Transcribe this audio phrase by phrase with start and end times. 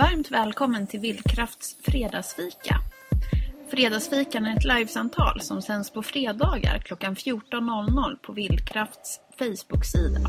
[0.00, 2.76] Varmt välkommen till Vildkrafts fredagsfika.
[3.70, 10.20] Fredagsfikan är ett livesamtal som sänds på fredagar klockan 14.00 på Vildkrafts Facebook-sida.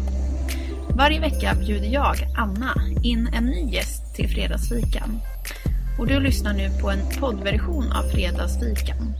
[0.97, 2.73] Varje vecka bjuder jag, Anna,
[3.03, 5.19] in en ny gäst till Fredagsfikan.
[5.99, 9.13] Och du lyssnar nu på en poddversion av Fredagsfikan.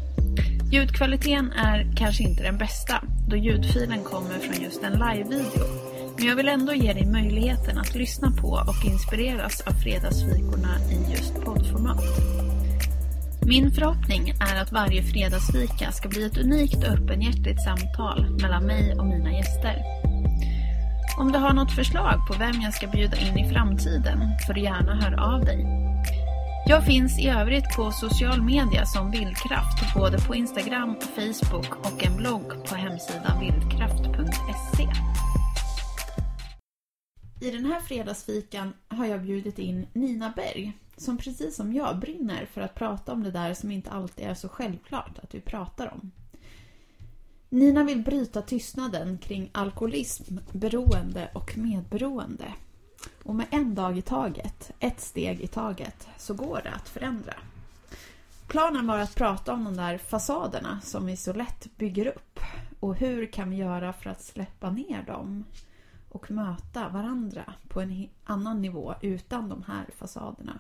[0.71, 5.80] Ljudkvaliteten är kanske inte den bästa då ljudfilen kommer från just en live-video.
[6.22, 11.12] Men jag vill ändå ge dig möjligheten att lyssna på och inspireras av fredagsfikorna i
[11.12, 12.04] just poddformat.
[13.46, 18.96] Min förhoppning är att varje fredagsfika ska bli ett unikt och öppenhjärtigt samtal mellan mig
[19.00, 19.76] och mina gäster.
[21.18, 24.62] Om du har något förslag på vem jag ska bjuda in i framtiden får du
[24.62, 25.65] gärna höra av dig.
[26.68, 32.17] Jag finns i övrigt på social media som Vildkraft, både på Instagram Facebook och en
[32.17, 34.88] blogg på hemsidan vildkraft.se.
[37.41, 42.45] I den här fredagsfikan har jag bjudit in Nina Berg som precis som jag brinner
[42.45, 45.94] för att prata om det där som inte alltid är så självklart att vi pratar
[45.94, 46.11] om.
[47.50, 52.53] Nina vill bryta tystnaden kring alkoholism, beroende och medberoende.
[53.23, 57.33] Och med en dag i taget, ett steg i taget, så går det att förändra.
[58.48, 62.39] Planen var att prata om de där fasaderna som vi så lätt bygger upp
[62.80, 65.45] och hur kan vi göra för att släppa ner dem
[66.12, 70.59] och möta varandra på en annan nivå utan de här fasaderna.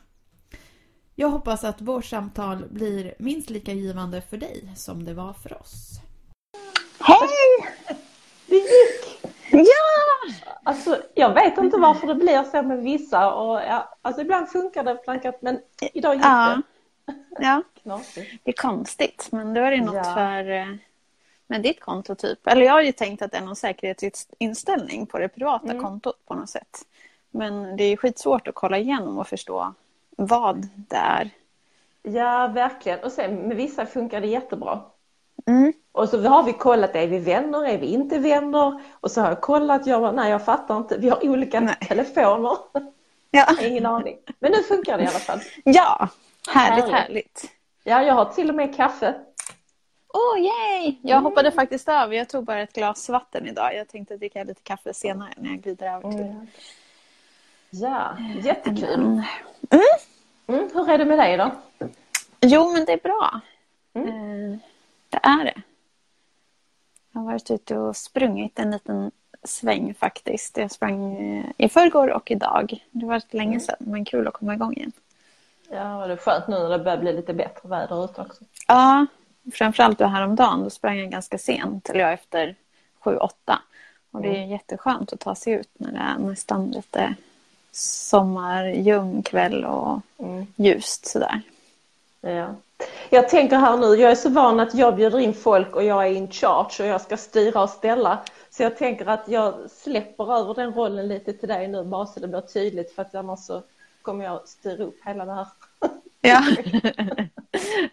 [1.15, 5.61] Jag hoppas att vårt samtal blir minst lika givande för dig som det var för
[5.61, 5.99] oss.
[6.99, 7.97] Hej!
[8.47, 9.31] Det gick!
[9.51, 9.63] Ja!
[10.63, 13.33] Alltså, jag vet inte varför det blir så med vissa.
[13.33, 15.59] Och, ja, alltså, ibland funkar det, plankat, men
[15.93, 16.61] idag gick Ja.
[17.05, 17.13] det.
[17.39, 17.63] Ja,
[18.43, 19.27] det är konstigt.
[19.31, 20.03] Men då är det något Ja.
[20.13, 20.67] för eh,
[21.51, 22.47] med ditt konto typ.
[22.47, 25.83] Eller jag har ju tänkt att det är någon säkerhetsinställning på det privata Mm.
[25.83, 26.77] kontot på något sätt.
[27.31, 29.73] Men det är ju skitsvårt att kolla igenom och förstå
[30.17, 31.29] vad det är.
[32.03, 32.99] Ja, verkligen.
[32.99, 34.81] Och sen med vissa funkar det jättebra.
[35.47, 35.73] Mm.
[35.91, 38.81] Och så har vi kollat, är vi vänner, är vi inte vänner?
[38.91, 41.75] Och så har jag kollat, jag nej jag fattar inte, vi har olika Nej.
[41.87, 42.57] telefoner.
[43.33, 43.45] Ja.
[43.61, 44.17] Ingen aning.
[44.39, 45.39] Men nu funkar det i alla fall.
[45.63, 46.09] ja,
[46.49, 46.93] härligt, Härligt.
[46.95, 47.51] härligt.
[47.83, 49.15] Ja, jag har till och med kaffe.
[50.13, 50.95] Åh, oh, yay!
[51.01, 52.15] Jag hoppade faktiskt över.
[52.15, 53.75] Jag tog bara ett glas vatten idag.
[53.75, 56.35] Jag tänkte dricka lite kaffe senare när jag glider över till
[57.69, 58.93] Ja, jättekul.
[58.93, 59.21] Mm.
[60.47, 61.51] Mm, hur är det med dig då?
[62.41, 63.39] Jo, men det är bra.
[63.93, 64.07] Mm.
[64.53, 64.57] Eh,
[65.09, 65.61] Det är det.
[67.11, 69.11] Jag har varit ute och sprungit en liten
[69.43, 70.57] sväng faktiskt.
[70.57, 72.85] Jag sprang eh, i förrgår och idag.
[72.91, 73.59] Det var länge Mm.
[73.59, 74.91] sedan, men kul att komma igång igen.
[75.69, 78.43] Ja, det är skönt nu när det börjar bli lite bättre väder ute också.
[78.67, 79.05] Ja,
[79.53, 80.63] framförallt då häromdagen.
[80.63, 82.55] Då sprang jag ganska sent, eller jag efter
[82.99, 83.59] sju, åtta.
[84.11, 84.49] Och det är Mm.
[84.49, 87.15] jätteskönt att ta sig ut när det är nästan lite
[87.71, 90.45] sommarljum kväll och Mm.
[90.55, 91.41] ljust sådär.
[92.21, 92.55] Ja.
[93.09, 96.07] Jag tänker här nu, jag är så van att jag bjuder in folk och jag
[96.07, 98.19] är in charge och jag ska styra och ställa.
[98.49, 102.19] Så jag tänker att jag släpper över den rollen lite till dig nu bara så
[102.19, 103.61] det blir tydligt för att annars så
[104.01, 105.47] kommer jag styra upp hela det här.
[106.21, 106.43] Ja.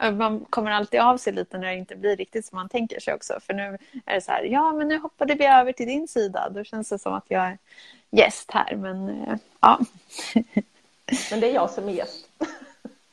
[0.10, 3.14] man kommer alltid av sig lite när det inte blir riktigt som man tänker sig
[3.14, 3.38] också.
[3.40, 6.48] För nu är det så här, ja men nu hoppade vi över till din sida.
[6.50, 7.58] Då känns det som att jag är
[8.10, 8.76] gäst här.
[8.76, 9.78] Men eh, ja,
[11.30, 12.28] Men det är jag som är gäst.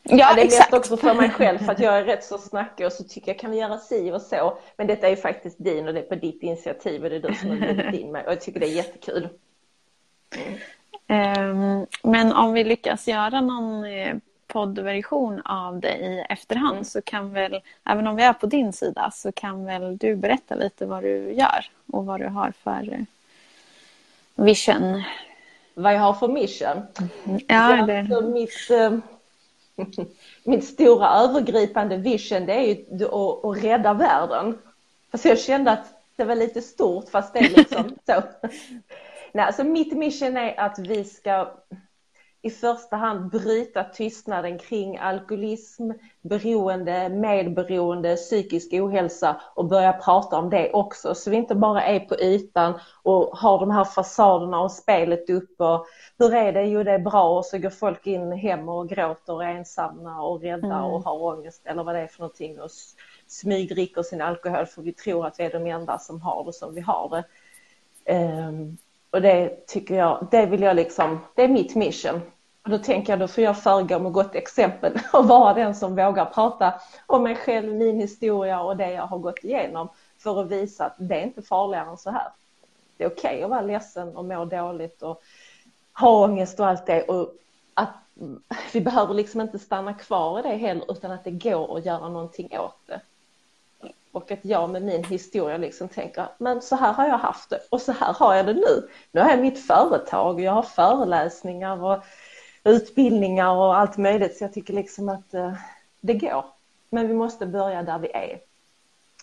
[0.03, 0.73] ja det är mest exakt.
[0.73, 3.39] också för mig själv för att jag är rätt så snackig och så tycker jag
[3.39, 4.57] kan vi göra si och så.
[4.77, 7.19] Men detta är ju faktiskt din och det är på ditt initiativ och det är
[7.19, 9.29] du som har bjudit in mig och jag tycker det är jättekul.
[11.07, 14.15] Ehm, Men om vi lyckas göra någon eh,
[14.47, 16.83] poddversion av det i efterhand Mm.
[16.85, 20.55] så kan väl, även om vi är på din sida, så kan väl du berätta
[20.55, 22.99] lite vad du gör och vad du har för eh,
[24.35, 25.03] vision.
[25.73, 26.81] Vad jag har för mission?
[27.47, 28.97] Ja, Ja, det, så mitt, eh,
[30.43, 34.57] mitt stora övergripande vision det är ju att, att rädda världen.
[35.11, 35.85] Fast jag kände att
[36.15, 38.23] det var lite stort fast det är liksom så.
[39.31, 41.51] Nej, så mitt mission är att vi ska
[42.45, 50.49] i första hand bryta tystnaden kring alkoholism, beroende, medberoende, psykisk ohälsa och börja prata om
[50.49, 51.15] det också.
[51.15, 55.61] Så vi inte bara är på ytan och har de här fasaderna och spelet upp
[55.61, 55.85] och
[56.17, 56.63] hur är det?
[56.63, 60.21] Jo, det är bra och så går folk in hem och gråter och är ensamma
[60.21, 60.83] och rädda Mm.
[60.83, 62.69] och har ångest eller vad det är för någonting och
[63.27, 66.75] smygdricker sin alkohol för vi tror att vi är de enda som har det som
[66.75, 67.23] vi har det.
[68.13, 68.77] Ehm,
[69.09, 72.21] och det tycker jag, det vill jag liksom, det är mitt mission.
[72.65, 75.95] Och då tänker jag, då får jag föregå med gott exempel och vara den som
[75.95, 76.73] vågar prata
[77.05, 80.95] om mig själv, min historia och det jag har gått igenom för att visa att
[80.97, 82.27] det är inte farligare än så här.
[82.97, 85.21] Det är okej att vara ledsen och må dåligt och
[85.93, 87.33] ha ångest och allt det och
[87.73, 87.93] att
[88.73, 92.09] vi behöver liksom inte stanna kvar i det heller utan att det går att göra
[92.09, 93.01] någonting åt det.
[94.11, 97.59] Och att jag med min historia liksom tänker, men så här har jag haft det
[97.69, 98.89] och så här har jag det nu.
[99.11, 102.03] Nu har jag mitt företag och jag har föreläsningar och
[102.65, 105.53] utbildningar och allt möjligt så jag tycker liksom att uh,
[106.01, 106.45] det går.
[106.89, 108.39] Men vi måste börja där vi är.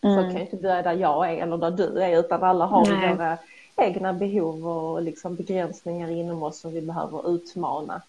[0.03, 0.17] Mm.
[0.17, 3.15] Så kan inte börja där jag är eller där du är utan alla har Nej.
[3.15, 3.39] våra
[3.77, 8.03] egna behov och liksom begränsningar inom oss som vi behöver utmana.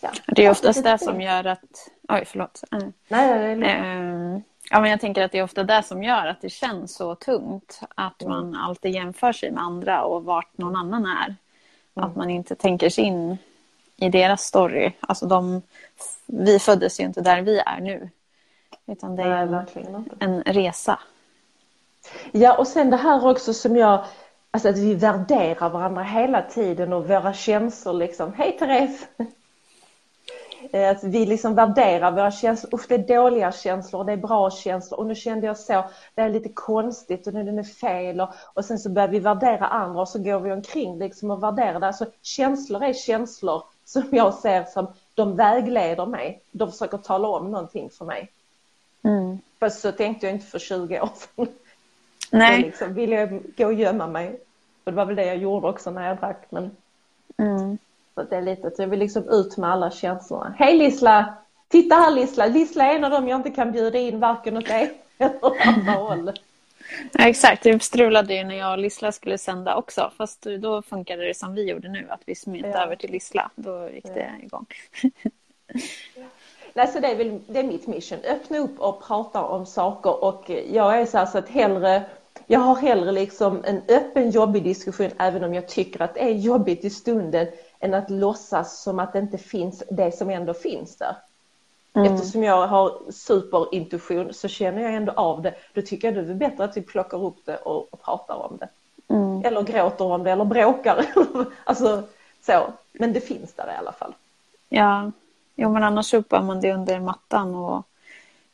[0.00, 0.10] Ja.
[0.26, 1.90] Det är oftast det som gör att...
[2.08, 2.64] Oj, förlåt.
[2.70, 2.92] Mm.
[3.08, 4.42] Nej, det är mm.
[4.70, 7.14] Ja, men jag tänker att det är ofta det som gör att det känns så
[7.14, 7.80] tungt.
[7.94, 8.32] Att mm.
[8.34, 11.34] man alltid jämför sig med andra och vart någon annan är.
[11.94, 12.10] Mm.
[12.10, 13.38] Att man inte tänker sig in
[14.02, 14.92] i deras story.
[15.00, 15.62] Alltså de,
[16.26, 18.10] vi föddes ju inte där vi är nu.
[18.86, 19.64] Utan det är Nej,
[20.20, 20.98] en, en resa.
[22.32, 24.04] Ja, och sen det här också som jag
[24.54, 28.32] Alltså att vi värderar varandra hela tiden och våra känslor liksom.
[28.32, 29.06] Hej Therese!
[30.72, 32.74] Eh, att vi liksom värderar våra känslor.
[32.74, 35.84] Usch, det är dåliga känslor, det är bra känslor och nu kände jag så,
[36.14, 39.18] det är lite konstigt och nu är det fel och, och sen så börjar vi
[39.18, 41.86] värdera andra och så går vi omkring liksom och värderar det.
[41.86, 43.62] Alltså känslor är känslor
[43.92, 46.40] som jag ser som, de vägleder mig.
[46.50, 48.30] De försöker tala om någonting för mig.
[49.02, 49.38] Mm.
[49.60, 51.46] Fast så tänkte jag inte för 20 år sedan.
[52.30, 52.60] Nej.
[52.60, 54.40] Då liksom ville jag gå och gömma mig.
[54.84, 56.46] Och det var väl det jag gjorde också när jag drack.
[56.50, 56.70] Men...
[57.36, 57.78] Mm.
[58.14, 60.54] Så det är lite att jag vill liksom ut med alla känslorna.
[60.58, 61.34] Hej Lisla!
[61.68, 62.46] Titta här Lisla!
[62.46, 65.92] Lisla är en av dem jag inte kan bjuda in varken åt dig eller andra
[65.92, 66.32] håll.
[67.12, 70.12] Ja, exakt, det strulade ju när jag och Lisla skulle sända också.
[70.16, 72.84] Fast då funkade det som vi gjorde nu, att vi smet ja.
[72.84, 73.50] över till Lisla.
[73.54, 74.44] Då gick det ja.
[74.44, 74.66] igång.
[76.74, 78.18] Nej, så det är, väl, det är mitt mission.
[78.24, 82.02] Öppna upp och prata om saker och jag är så, här så att hellre
[82.46, 86.30] jag har hellre liksom en öppen jobbig diskussion även om jag tycker att det är
[86.30, 87.46] jobbigt i stunden
[87.80, 91.16] än att låtsas som att det inte finns det som ändå finns där.
[91.94, 92.14] Mm.
[92.14, 95.54] Eftersom jag har superintuition så känner jag ändå av det.
[95.74, 98.56] Då tycker jag det är bättre att vi plockar upp det och, och pratar om
[98.60, 98.68] det.
[99.08, 99.44] Mm.
[99.44, 101.06] Eller gråter om det eller bråkar.
[101.64, 102.02] alltså
[102.40, 102.72] så.
[102.92, 104.14] Men det finns där i alla fall.
[104.68, 105.12] Ja,
[105.54, 107.86] jo men annars sopar man det under mattan och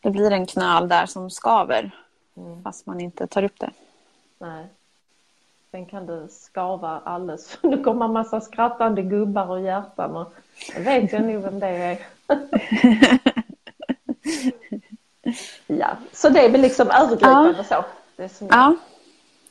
[0.00, 1.90] det blir en knöl där som skaver.
[2.36, 2.62] Mm.
[2.62, 3.70] Fast man inte tar upp det.
[4.38, 4.66] Nej.
[5.70, 10.32] Sen kan det skava alldeles för det kommer en massa skrattande gubbar och hjärtan och
[10.74, 11.98] jag vet jag nog vem det är.
[15.66, 17.64] ja, så det är väl liksom övergripande ja.
[17.64, 17.84] så.
[18.16, 18.76] Det som ja,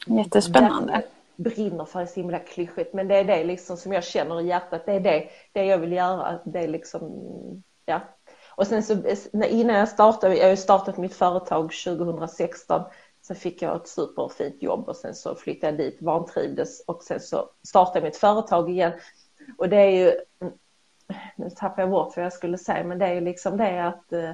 [0.07, 1.03] jättespännande.
[1.35, 4.47] brinner för är så himla klyschigt men det är det liksom som jag känner i
[4.47, 4.85] hjärtat.
[4.85, 6.39] Det är det, det jag vill göra.
[6.45, 7.11] Det är liksom,
[7.85, 7.99] ja.
[8.49, 8.93] Och sen så
[9.45, 12.83] innan jag startade, jag har startat mitt företag 2016
[13.27, 17.19] Sen fick jag ett superfint jobb och sen så flyttade jag dit, vantrivdes och sen
[17.19, 18.91] så startade jag mitt företag igen.
[19.57, 20.13] Och det är ju,
[21.35, 24.13] nu tappar jag bort vad jag skulle säga, men det är ju liksom det att
[24.13, 24.31] eh,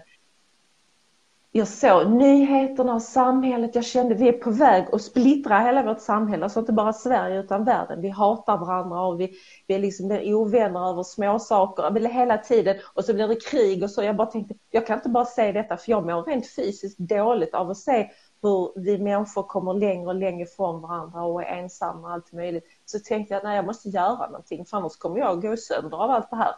[1.56, 6.02] jag såg nyheterna och samhället, jag kände vi är på väg att splittra hela vårt
[6.02, 8.02] samhälle, alltså inte bara Sverige utan världen.
[8.02, 9.34] Vi hatar varandra och vi,
[9.68, 13.92] vi är liksom blir ovänner över småsaker hela tiden och så blir det krig och
[13.92, 14.04] så.
[14.04, 17.54] Jag bara tänkte, jag kan inte bara se detta för jag mår rent fysiskt dåligt
[17.54, 18.10] av att se
[18.44, 22.68] hur vi människor kommer längre och längre från varandra och är ensamma och allt möjligt.
[22.86, 26.12] Så tänkte jag, nej jag måste göra någonting för annars kommer jag gå sönder av
[26.12, 26.56] allt det här.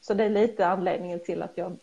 [0.00, 1.76] Så det är lite anledningen till att jag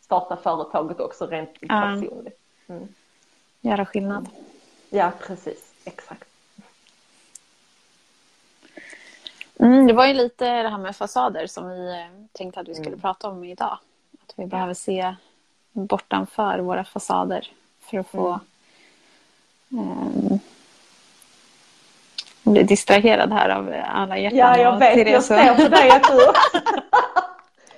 [0.00, 1.68] startar företaget också rent ja.
[1.68, 2.40] personligt.
[2.66, 2.88] Mm.
[3.60, 4.28] Göra skillnad.
[4.90, 5.74] Ja, precis.
[5.84, 6.24] Exakt.
[9.60, 12.74] Mm, det var ju lite det här med fasader som vi eh, tänkte att vi
[12.74, 13.00] skulle mm.
[13.00, 13.78] prata om idag.
[14.22, 15.14] Att vi behöver se
[15.72, 17.48] bortanför våra fasader
[17.90, 18.40] för att få
[19.72, 19.88] mm.
[19.88, 20.40] um,
[22.42, 24.38] bli distraherad här av alla hjärtan.
[24.38, 25.10] Ja, jag vet.
[25.10, 26.18] Jag ser på dig att du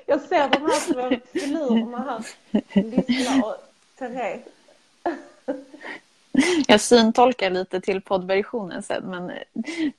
[0.07, 2.23] Jag ser de här små filurerna
[2.69, 3.45] här.
[3.45, 3.57] Och
[3.99, 4.41] Therese.
[6.67, 9.33] Jag syntolkar lite till poddversionen sen men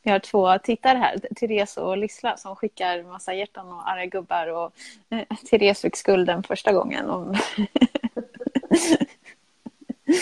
[0.04, 4.48] vi har två tittare här, Therese och Lissla som skickar massa hjärtan och arga gubbar
[4.48, 4.74] och
[5.10, 7.10] eh, Therese fick skulden första gången.
[7.10, 7.36] Om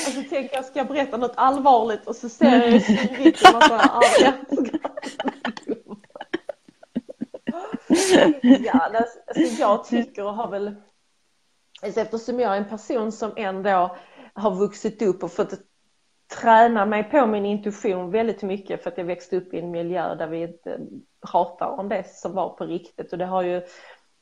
[0.06, 2.08] Alltså tänk jag ska berätta något allvarligt?
[2.08, 3.94] Och så ser jag i synvinkeln en massa
[8.60, 9.18] Ja, alltså
[9.60, 10.76] jag tycker och har väl,
[11.82, 13.98] alltså eftersom jag är en person som ändå
[14.34, 15.54] har vuxit upp och fått
[16.42, 20.16] träna mig på min intuition väldigt mycket för att jag växte upp i en miljö
[20.16, 20.80] där vi inte
[21.32, 23.12] pratar om det som var på riktigt.
[23.12, 23.62] Och det har ju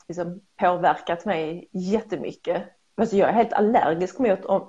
[0.07, 2.63] liksom påverkat mig jättemycket.
[2.95, 4.67] Alltså jag är helt allergisk mot om,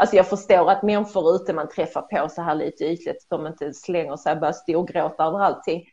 [0.00, 3.74] Alltså jag förstår att människor ute man träffar på så här lite ytligt, de inte
[3.74, 5.84] slänger sig och börjar storgråta över allting.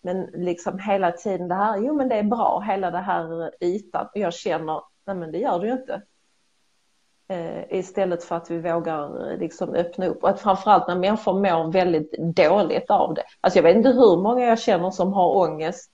[0.00, 4.06] Men liksom hela tiden det här, jo men det är bra, hela det här ytan.
[4.06, 6.02] Och jag känner, nej men det gör du ju inte.
[7.28, 10.22] Eh, istället för att vi vågar eh, liksom öppna upp.
[10.22, 13.24] Och att framförallt när människor mår väldigt dåligt av det.
[13.40, 15.90] Alltså jag vet inte hur många jag känner som har ångest,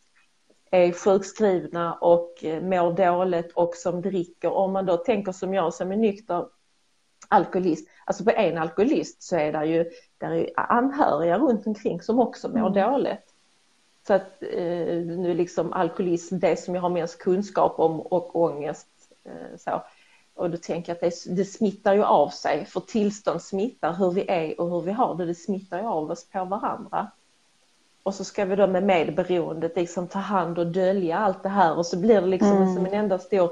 [0.70, 4.52] är sjukskrivna och eh, mår dåligt och som dricker.
[4.52, 6.46] Om man då tänker som jag som är nykter
[7.28, 12.18] alkoholist, alltså på en alkoholist så är det ju, där är anhöriga runt omkring som
[12.18, 12.72] också mår mm.
[12.72, 13.34] dåligt.
[14.06, 18.88] Så att eh, nu liksom alkoholism, det som jag har mest kunskap om och ångest
[19.24, 19.82] eh, så.
[20.34, 24.10] Och då tänker jag att det, det smittar ju av sig, för tillstånd smittar hur
[24.10, 27.10] vi är och hur vi har det, det smittar ju av oss på varandra.
[28.02, 31.78] Och så ska vi då med medberoendet liksom ta hand och dölja allt det här
[31.78, 32.74] och så blir det liksom mm.
[32.74, 33.50] som en enda stor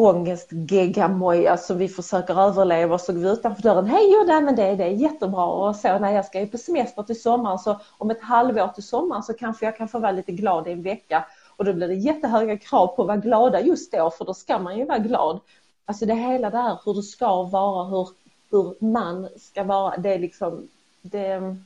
[0.00, 3.86] ångestgeggamoja som vi försöker överleva och så går vi utanför dörren.
[3.86, 6.58] Hej, jo, nej, men det, det är jättebra och så när jag ska ju på
[6.58, 10.12] semester till sommaren så om ett halvår till sommaren så kanske jag kan få vara
[10.12, 11.24] lite glad i en vecka
[11.56, 14.58] och då blir det jättehöga krav på att vara glada just då för då ska
[14.58, 15.40] man ju vara glad.
[15.84, 18.08] Alltså det hela där hur det ska vara, hur,
[18.50, 20.68] hur man ska vara, det är liksom,
[21.02, 21.56] det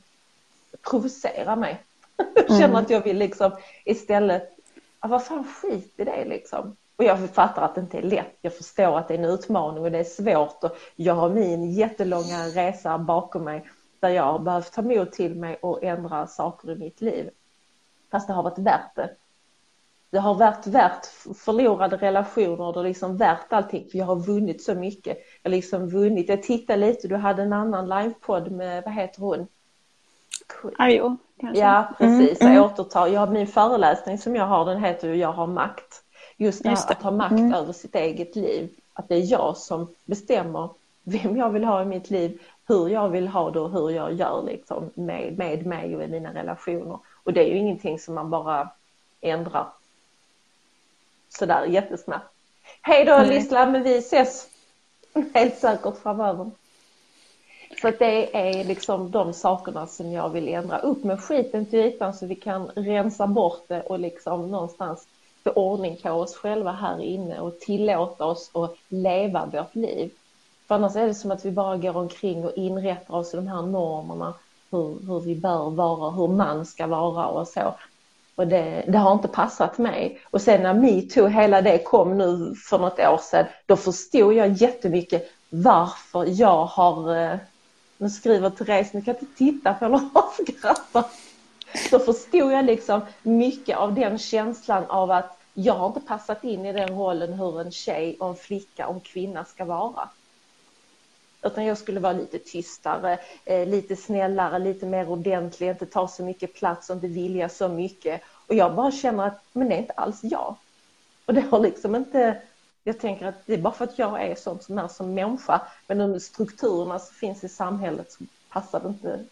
[0.89, 1.83] provocerar mig.
[2.35, 2.75] Jag känner mm.
[2.75, 3.51] att jag vill liksom
[3.85, 4.57] istället,
[4.99, 6.75] vad fan skit i det liksom.
[6.95, 8.37] Och jag fattar att det inte är lätt.
[8.41, 10.63] Jag förstår att det är en utmaning och det är svårt.
[10.63, 15.35] Och jag har min jättelånga resa bakom mig där jag har behövt ta mod till
[15.35, 17.29] mig och ändra saker i mitt liv.
[18.11, 19.09] Fast det har varit värt det.
[20.09, 21.05] Det har varit värt
[21.37, 25.17] förlorade relationer, det har liksom värt allting för jag har vunnit så mycket.
[25.41, 26.29] Jag har liksom vunnit.
[26.29, 29.47] Jag tittade lite, du hade en annan livepodd med, vad heter hon?
[30.77, 31.61] Arjo, kanske?
[31.61, 32.41] Ja, precis.
[32.41, 33.07] Mm, jag återtar.
[33.07, 36.04] Jag, min föreläsning som jag har den heter ju Jag har makt.
[36.37, 37.53] Just det här att ha makt mm.
[37.53, 38.69] över sitt eget liv.
[38.93, 40.69] Att det är jag som bestämmer
[41.03, 44.13] vem jag vill ha i mitt liv, hur jag vill ha det och hur jag
[44.13, 46.99] gör liksom med, med mig och i mina relationer.
[47.23, 48.69] Och det är ju ingenting som man bara
[49.21, 49.67] ändrar
[51.29, 52.33] sådär jättesnabbt.
[52.81, 53.29] Hej då mm.
[53.29, 54.47] Lisla, men vi ses
[55.33, 56.51] helt säkert framöver.
[57.81, 60.77] Så det är liksom de sakerna som jag vill ändra.
[60.77, 65.07] Upp med skiten till ytan så vi kan rensa bort det och liksom någonstans
[65.45, 70.11] få ordning på oss själva här inne och tillåta oss att leva vårt liv.
[70.67, 73.47] För annars är det som att vi bara går omkring och inrättar oss i de
[73.47, 74.33] här normerna,
[74.71, 77.73] hur, hur vi bör vara, hur man ska vara och så.
[78.35, 80.19] Och det, det, har inte passat mig.
[80.31, 84.51] Och sen när metoo, hela det kom nu för något år sedan, då förstod jag
[84.51, 87.37] jättemycket varför jag har, eh,
[87.97, 90.01] nu skriver Therese, ni kan inte titta på eller
[90.43, 91.03] skratta.
[91.91, 96.65] Då förstod jag liksom mycket av den känslan av att jag har inte passat in
[96.65, 100.09] i den rollen hur en tjej och en flicka och en kvinna ska vara.
[101.41, 106.23] Utan jag skulle vara lite tystare, eh, lite snällare, lite mer ordentlig, inte ta så
[106.23, 108.21] mycket plats och inte vilja så mycket.
[108.47, 110.55] Och jag bara känner att, men det är inte alls jag.
[111.25, 112.41] Och det har liksom inte,
[112.83, 115.61] jag tänker att det är bara för att jag är sån som är som människa,
[115.87, 119.25] men de strukturerna som finns i samhället så passar det inte.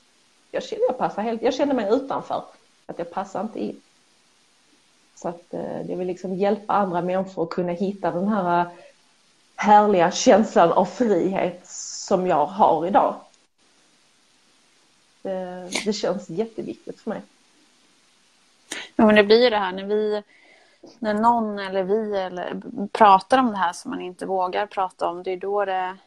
[0.51, 2.43] Jag känner, jag passar helt, jag känner mig utanför,
[2.85, 3.81] att jag passar inte in.
[5.15, 8.67] Så att eh, det vill liksom hjälpa andra människor att kunna hitta den här eh,
[9.55, 13.15] härliga känslan av frihet som jag har idag.
[15.21, 17.21] Det, det känns jätteviktigt för mig.
[18.95, 20.23] Ja, men det blir ju det här när vi
[20.99, 25.23] när någon eller vi eller pratar om det här som man inte vågar prata om,
[25.23, 25.97] det är då det,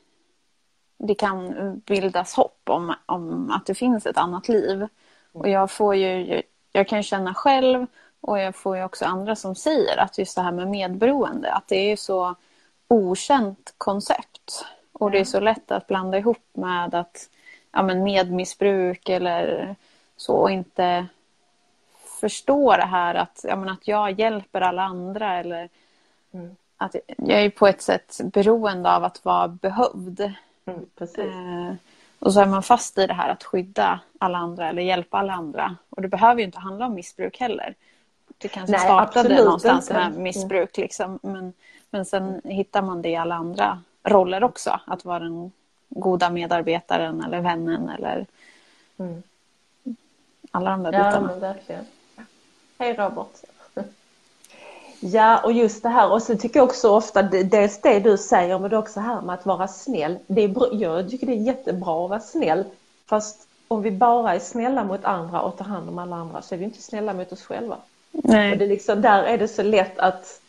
[0.99, 1.55] det kan
[1.87, 4.87] bildas hopp om, om att det finns ett annat liv.
[5.33, 7.87] Och jag får ju, jag kan känna själv
[8.27, 11.69] och jag får ju också andra som säger att just det här med medberoende, att
[11.69, 12.35] det är så
[12.89, 14.65] okänt koncept.
[14.93, 17.29] Och det är så lätt att blanda ihop med att
[17.73, 19.75] ja, men medmissbruk eller
[20.17, 21.07] så och inte
[22.21, 25.69] förstå det här att, ja, men att jag hjälper alla andra eller
[26.33, 26.57] mm.
[26.77, 30.33] att jag är på ett sätt beroende av att vara behövd.
[30.65, 31.77] Mm, eh,
[32.19, 35.33] och så är man fast i det här att skydda alla andra eller hjälpa alla
[35.33, 35.77] andra.
[35.91, 37.75] Och det behöver ju inte handla om missbruk heller.
[38.39, 40.01] Det kanske Nej, startade någonstans inte.
[40.01, 40.77] med missbruk.
[40.77, 41.19] Liksom.
[41.23, 41.53] Men,
[41.91, 44.81] men sen hittar man det i alla andra roller också.
[44.87, 45.53] Att vara den
[45.89, 48.27] goda medarbetaren eller vännen eller
[48.97, 49.23] mm.
[50.51, 51.27] alla de där ja, bitarna.
[51.27, 51.85] Men verkligen.
[52.79, 53.45] Hej Robert.
[55.01, 58.59] Ja, och just det här och så tycker jag också ofta dels det du säger
[58.59, 60.19] men också här med att vara snäll.
[60.27, 62.65] Det är, jag tycker det är jättebra att vara snäll.
[63.07, 66.55] Fast om vi bara är snälla mot andra och tar hand om alla andra så
[66.55, 67.77] är vi inte snälla mot oss själva.
[68.25, 68.53] Nej.
[68.53, 70.41] Och det liksom, där är det så lätt att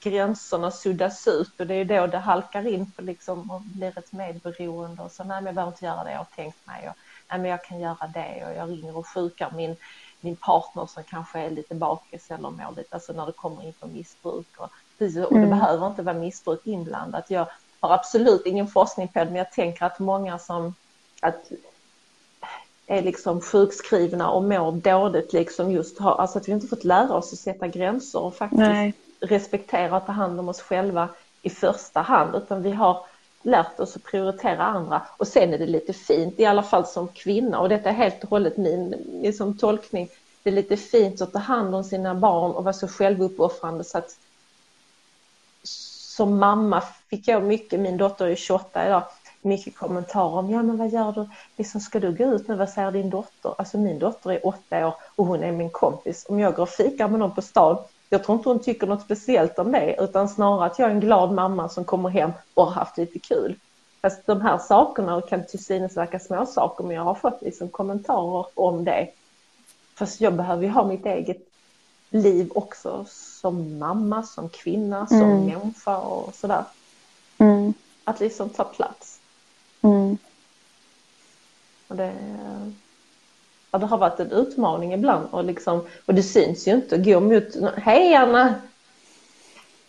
[0.00, 4.12] gränserna suddas ut och det är då det halkar in på liksom och blir ett
[4.12, 6.94] medberoende och så nej men jag behöver inte göra det jag har tänkt mig och
[7.30, 9.76] nej men jag kan göra det och jag ringer och sjukar min
[10.24, 13.72] min partner som kanske är lite bakis eller mår lite, alltså när det kommer in
[13.72, 14.46] för missbruk.
[14.56, 15.50] Och, och det mm.
[15.50, 17.30] behöver inte vara missbruk inblandat.
[17.30, 17.46] Jag
[17.80, 20.74] har absolut ingen forskning på det, men jag tänker att många som
[21.20, 21.52] att,
[22.86, 27.14] är liksom sjukskrivna och mår dåligt, liksom just har, alltså att vi inte fått lära
[27.14, 28.94] oss att sätta gränser och faktiskt Nej.
[29.20, 31.08] respektera och ta hand om oss själva
[31.42, 33.04] i första hand, utan vi har
[33.42, 37.08] lärt oss att prioritera andra och sen är det lite fint, i alla fall som
[37.08, 40.08] kvinna och detta är helt och hållet min liksom, tolkning,
[40.42, 43.98] det är lite fint att ta hand om sina barn och vara så självuppoffrande så
[43.98, 44.16] att
[46.16, 49.02] som mamma fick jag mycket, min dotter är 28 idag,
[49.44, 52.68] mycket kommentarer om ja men vad gör du, liksom, ska du gå ut nu, vad
[52.68, 53.54] säger din dotter?
[53.58, 56.26] Alltså min dotter är åtta år och hon är min kompis.
[56.28, 57.76] Om jag går och fikar med någon på stan
[58.14, 61.00] jag tror inte hon tycker något speciellt om det utan snarare att jag är en
[61.00, 63.56] glad mamma som kommer hem och har haft lite kul.
[64.02, 67.68] Fast de här sakerna kan till synes verka små saker men jag har fått liksom
[67.68, 69.08] kommentarer om det.
[69.94, 71.48] Fast jag behöver ju ha mitt eget
[72.10, 75.46] liv också som mamma, som kvinna, som mm.
[75.46, 76.64] människa och sådär.
[77.38, 77.74] Mm.
[78.04, 79.13] Att liksom ta plats.
[79.84, 80.18] Mm.
[81.88, 82.14] Och det,
[83.70, 86.98] ja, det har varit en utmaning ibland och, liksom, och det syns ju inte.
[86.98, 87.44] Gå mot,
[87.76, 88.54] hej Anna!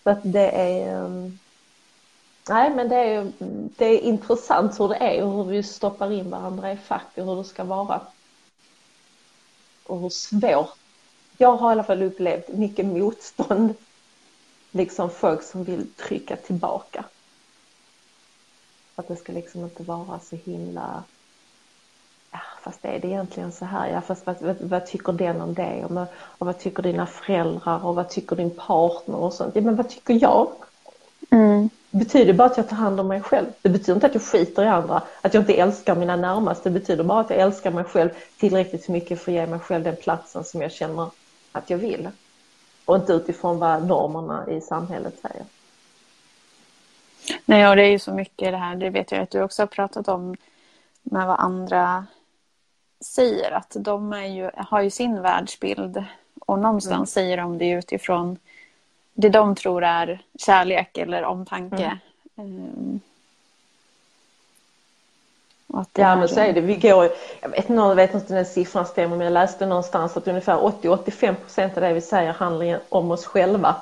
[0.04, 1.40] Så att det är, ehm,
[2.50, 3.32] nej men det är,
[3.78, 7.26] det är intressant hur det är och hur vi stoppar in varandra i fack och
[7.26, 8.02] hur det ska vara.
[9.86, 10.78] Och hur svårt.
[11.38, 13.74] Jag har i alla fall upplevt mycket motstånd.
[14.72, 17.06] Liksom folk som vill trycka tillbaka.
[18.96, 21.04] Att det ska liksom inte vara så himla
[22.66, 23.90] fast är det egentligen så här?
[23.90, 25.86] Ja, fast vad, vad, vad tycker den om det?
[25.86, 29.56] Och, och, vad tycker dina föräldrar och vad tycker din partner och sånt?
[29.56, 30.48] Ja, men vad tycker jag?
[31.30, 31.70] Mm.
[31.92, 33.46] Det betyder bara att jag tar hand om mig själv.
[33.62, 36.70] Det betyder inte att jag skiter i andra, att jag inte älskar mina närmaste.
[36.70, 38.10] Det betyder bara att jag älskar mig själv
[38.40, 41.10] tillräckligt mycket för att ge mig själv den platsen som jag känner
[41.52, 42.10] att jag vill.
[42.86, 45.46] Och inte utifrån vad normerna i samhället säger.
[47.46, 49.62] Nej, och det är ju så mycket det här, det vet jag att du också
[49.62, 50.36] har pratat om,
[51.04, 52.06] med vad andra
[53.06, 56.04] säger att de ju, har ju sin världsbild
[56.40, 57.06] och någonstans mm.
[57.06, 58.38] säger de det utifrån
[59.14, 61.98] det de tror är kärlek eller omtanke.
[62.36, 62.50] Mm.
[62.50, 63.00] Um,
[65.94, 66.62] ja men så är det.
[66.62, 67.10] Vi går,
[67.42, 70.58] jag vet inte, jag vet inte den siffran stämmer men jag läste någonstans att ungefär
[70.58, 73.76] 80-85 procent av det vi säger handlar om oss själva.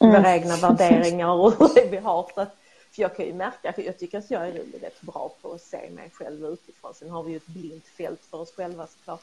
[0.00, 0.22] Mm.
[0.22, 2.30] Våra egna värderingar och hur vi har.
[2.34, 2.56] Så att,
[2.96, 5.90] för jag kan ju märka, jag tycker att jag är rätt bra på att se
[5.90, 6.94] mig själv utifrån.
[6.94, 9.22] Sen har vi ju ett blint fält för oss själva såklart.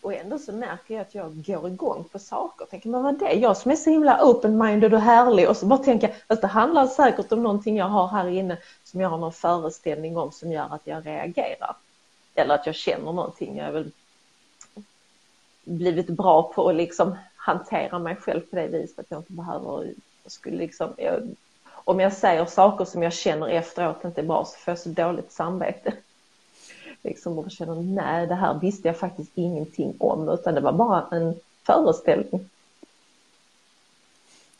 [0.00, 2.66] Och ändå så märker jag att jag går igång på saker.
[2.66, 3.34] Tänker, men vad är det?
[3.34, 6.46] Jag som är så himla open-minded och härlig och så bara tänker jag, att det
[6.46, 10.52] handlar säkert om någonting jag har här inne som jag har någon föreställning om som
[10.52, 11.76] gör att jag reagerar.
[12.34, 13.56] Eller att jag känner någonting.
[13.56, 13.90] Jag har väl
[15.64, 19.94] blivit bra på att liksom hantera mig själv på det viset att jag inte behöver,
[20.22, 21.34] jag skulle liksom, jag
[21.88, 24.88] om jag säger saker som jag känner efteråt inte är bra så får jag så
[24.88, 25.92] dåligt samvete.
[27.02, 31.06] Liksom och känner nej det här visste jag faktiskt ingenting om utan det var bara
[31.16, 32.48] en föreställning.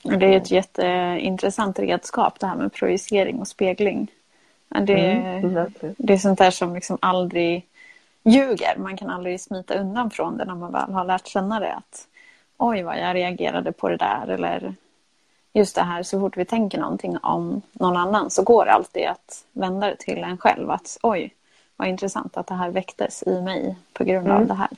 [0.03, 4.11] Det är ett jätteintressant redskap det här med projicering och spegling.
[4.69, 7.67] Det, mm, det är sånt där som liksom aldrig
[8.23, 8.77] ljuger.
[8.77, 11.75] Man kan aldrig smita undan från det när man väl har lärt känna det.
[11.75, 12.07] Att,
[12.57, 14.75] Oj vad jag reagerade på det där eller
[15.53, 19.07] just det här så fort vi tänker någonting om någon annan så går det alltid
[19.07, 20.71] att vända det till en själv.
[20.71, 21.35] Att oj,
[21.77, 24.41] vad intressant att det här väcktes i mig på grund mm.
[24.41, 24.69] av det här.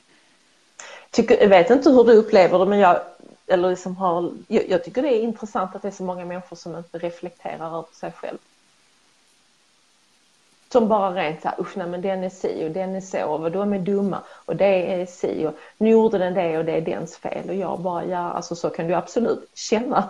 [1.11, 2.99] Tycker, jag vet inte hur du upplever det men jag,
[3.47, 6.55] eller liksom har, jag, jag, tycker det är intressant att det är så många människor
[6.55, 8.37] som inte reflekterar över sig själv.
[10.69, 13.25] Som bara rent så här, usch nej men den är si och den är så
[13.25, 16.71] och de är dumma och det är si och nu gjorde den det och det
[16.71, 20.09] är dens fel och jag bara ja alltså så kan du absolut känna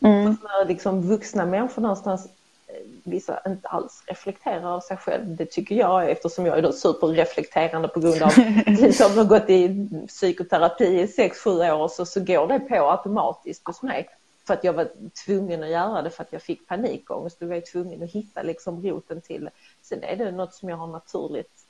[0.00, 0.36] Mm.
[0.42, 2.26] När liksom vuxna människor någonstans
[2.66, 5.36] eh, vissa inte alls reflekterar av sig själv.
[5.36, 8.28] Det tycker jag eftersom jag är då superreflekterande på grund av
[8.66, 13.66] att jag har gått i psykoterapi i 6-7 år så, så går det på automatiskt
[13.66, 14.08] hos mig.
[14.46, 14.88] För att jag var
[15.24, 17.40] tvungen att göra det för att jag fick panikångest.
[17.40, 19.50] Då var jag tvungen att hitta liksom roten till det.
[19.82, 21.64] Sen är det något som jag har naturligt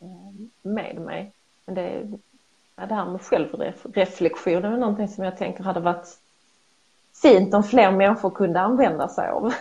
[0.00, 0.08] eh,
[0.62, 1.32] med mig.
[1.66, 2.18] Men det,
[2.74, 6.18] det här med självreflektion är någonting som jag tänker hade varit
[7.22, 9.52] fint om fler människor kunde använda sig av.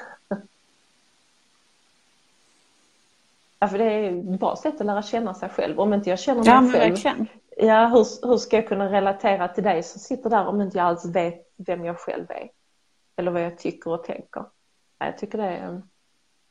[3.60, 5.80] Ja, för det är ett bra sätt att lära känna sig själv.
[5.80, 7.28] Om inte jag känner mig ja, själv, verkligen.
[7.58, 10.88] ja, hur, hur ska jag kunna relatera till dig som sitter där om inte jag
[10.88, 12.50] alls vet vem jag själv är?
[13.16, 14.46] Eller vad jag tycker och tänker.
[15.00, 15.82] Ja, jag tycker det är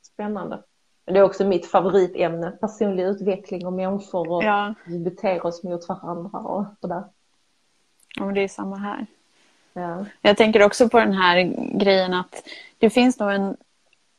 [0.03, 0.62] spännande.
[1.05, 5.88] Det är också mitt favoritämne, personlig utveckling och människor och Ja, vi beter oss mot
[5.88, 7.05] varandra och sådär.
[8.16, 9.07] ja, men det är samma här.
[9.72, 10.04] Ja.
[10.22, 12.42] Jag tänker också på den här grejen att
[12.78, 13.56] det finns nog en...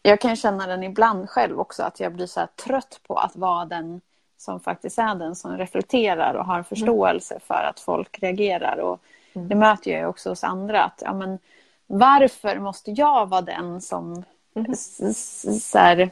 [0.02, 3.36] Jag kan känna den ibland själv också, att jag blir så här trött på att
[3.36, 4.02] vara den
[4.38, 8.78] som faktiskt är den som reflekterar och har förståelse för att folk reagerar.
[8.78, 9.00] Och
[9.34, 9.48] Mm.
[9.48, 10.84] Det möter jag också hos andra.
[10.84, 11.40] Att, ja, men,
[11.88, 14.24] varför måste jag vara den som
[14.70, 16.10] s- så här,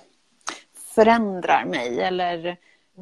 [0.96, 2.02] förändrar mig?
[2.02, 2.58] Eller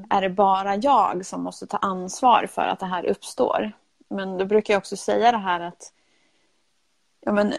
[0.09, 3.71] är det bara jag som måste ta ansvar för att det här uppstår?
[4.09, 5.91] Men då brukar jag också säga det här att
[7.27, 7.53] ja, men,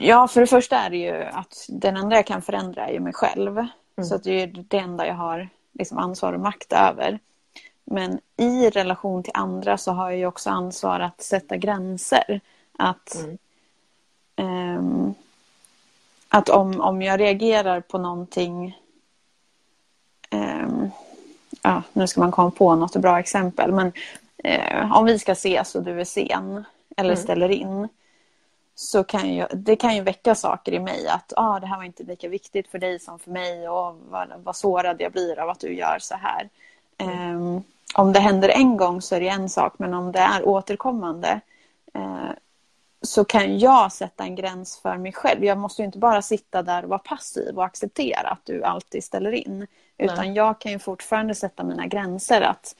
[0.00, 3.00] ja, för det första är det ju att den enda jag kan förändra är ju
[3.00, 3.66] mig själv.
[4.08, 7.18] Så att det är ju det enda jag har liksom, ansvar och makt över.
[7.84, 12.40] Men i relation till andra så har jag ju också ansvar att sätta gränser.
[12.78, 13.38] Att, Mm.
[14.36, 15.14] ehm,
[16.28, 18.78] att om, om jag reagerar på någonting
[20.30, 20.90] ehm,
[21.62, 23.72] ja, nu ska man komma på något bra exempel.
[23.72, 23.92] Men
[24.44, 26.64] eh, om vi ska ses och du är sen
[26.96, 27.22] eller Mm.
[27.22, 27.88] ställer in.
[28.82, 31.84] Så kan ju, det kan ju väcka saker i mig att ah, det här var
[31.84, 35.48] inte lika viktigt för dig som för mig och vad, vad sårad jag blir av
[35.48, 36.48] att du gör så här.
[36.98, 37.62] Ehm,
[37.94, 41.40] om det händer en gång så är det en sak men om det är återkommande
[41.94, 42.30] eh,
[43.02, 45.44] så kan jag sätta en gräns för mig själv.
[45.44, 49.04] Jag måste ju inte bara sitta där och vara passiv och acceptera att du alltid
[49.04, 49.66] ställer in.
[49.98, 50.32] Utan Nej.
[50.32, 52.40] jag kan ju fortfarande sätta mina gränser.
[52.40, 52.76] att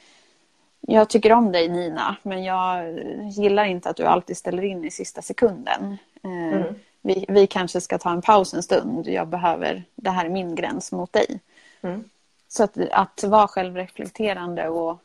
[0.87, 2.99] Jag tycker om dig Nina, men jag
[3.31, 5.97] gillar inte att du alltid ställer in i sista sekunden.
[6.25, 6.75] Eh, Mm.
[7.03, 9.09] vi, vi kanske ska ta en paus en stund.
[9.09, 11.41] Jag behöver, det här är min gräns mot dig.
[11.83, 12.05] Mm.
[12.49, 14.99] Så att, att vara självreflekterande och,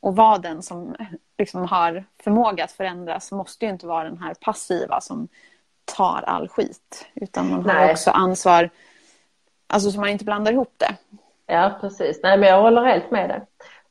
[0.00, 0.96] och vara den som
[1.38, 5.28] liksom har förmåga att förändras måste ju inte vara den här passiva som
[5.84, 7.06] tar all skit.
[7.14, 7.92] Utan man har Nej.
[7.92, 8.70] också ansvar,
[9.66, 10.96] alltså så man inte blandar ihop det.
[11.46, 12.20] ja, precis.
[12.22, 13.40] Nej, men jag håller helt med dig.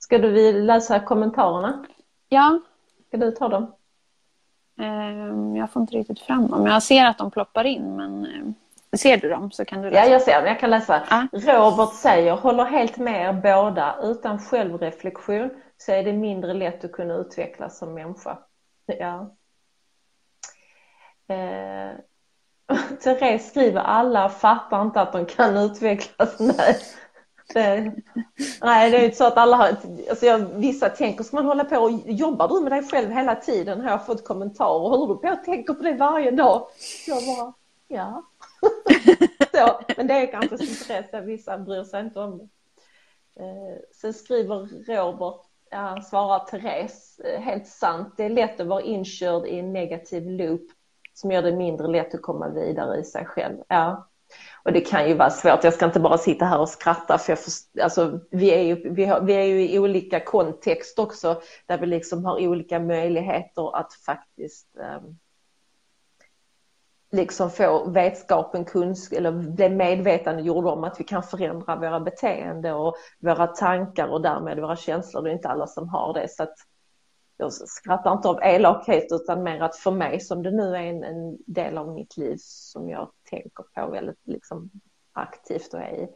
[0.10, 1.86] Ska du läsa kommentarerna?
[2.30, 2.60] Ja,
[3.08, 3.74] Ska du ta dem?
[4.80, 6.66] ehm, jag får inte riktigt fram dem.
[6.66, 8.54] Jag ser att de ploppar in, men ehm,
[8.98, 10.10] ser du dem så kan du Ja, läsa.
[10.12, 10.46] jag ser dem.
[10.46, 11.02] Jag kan läsa.
[11.10, 11.28] Ja.
[11.34, 13.96] Robert säger, håller helt med er båda.
[14.04, 18.38] Utan självreflektion så är det mindre lätt att kunna utvecklas som människa.
[18.86, 19.36] Ja.
[21.28, 21.92] Eh,
[23.04, 26.40] Therese skriver, alla fattar inte att de kan utvecklas.
[26.58, 26.76] Nej.
[27.54, 27.92] Det, eh,
[28.62, 29.68] nej, det är ju inte så att alla har...
[30.10, 33.36] Alltså jag, vissa tänker, ska man hålla på och jobbar du med dig själv hela
[33.36, 33.82] tiden?
[33.82, 34.90] Har jag fått kommentarer.
[34.90, 36.68] Håller du på och tänker på det varje dag?
[37.08, 37.54] Jag bara,
[37.88, 38.24] ja.
[39.54, 42.48] så, men det är kanske som Therese, vissa bryr sig inte om det.
[43.40, 48.82] Eh, sen skriver Robert, ja, svarar Therese, eh, helt sant, det är lätt att vara
[48.82, 50.62] inkörd i en negativ loop
[51.14, 53.58] som gör det mindre lätt att komma vidare i sig själv.
[53.68, 54.09] Ja.
[54.64, 57.32] Och det kan ju vara svårt, jag ska inte bara sitta här och skratta för
[57.32, 61.42] jag först, alltså, vi, är ju, vi, har, vi är ju i olika kontext också
[61.66, 65.02] där vi liksom har olika möjligheter att faktiskt eh,
[67.12, 72.96] liksom få vetskapen, kunskap eller bli medvetandegjorda om att vi kan förändra våra beteenden och
[73.20, 75.22] våra tankar och därmed våra känslor.
[75.22, 76.28] Det är inte alla som har det.
[76.28, 76.56] Så att
[77.40, 81.04] jag skrattar inte av elakhet utan mer att för mig som det nu är en,
[81.04, 84.70] en del av mitt liv som jag tänker på väldigt liksom
[85.14, 86.08] aktivt och är i.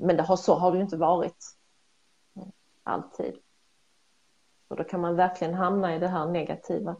[0.00, 1.56] Men det har, så har det ju inte varit
[2.82, 3.34] alltid.
[4.68, 6.96] Och då kan man verkligen hamna i det här negativa.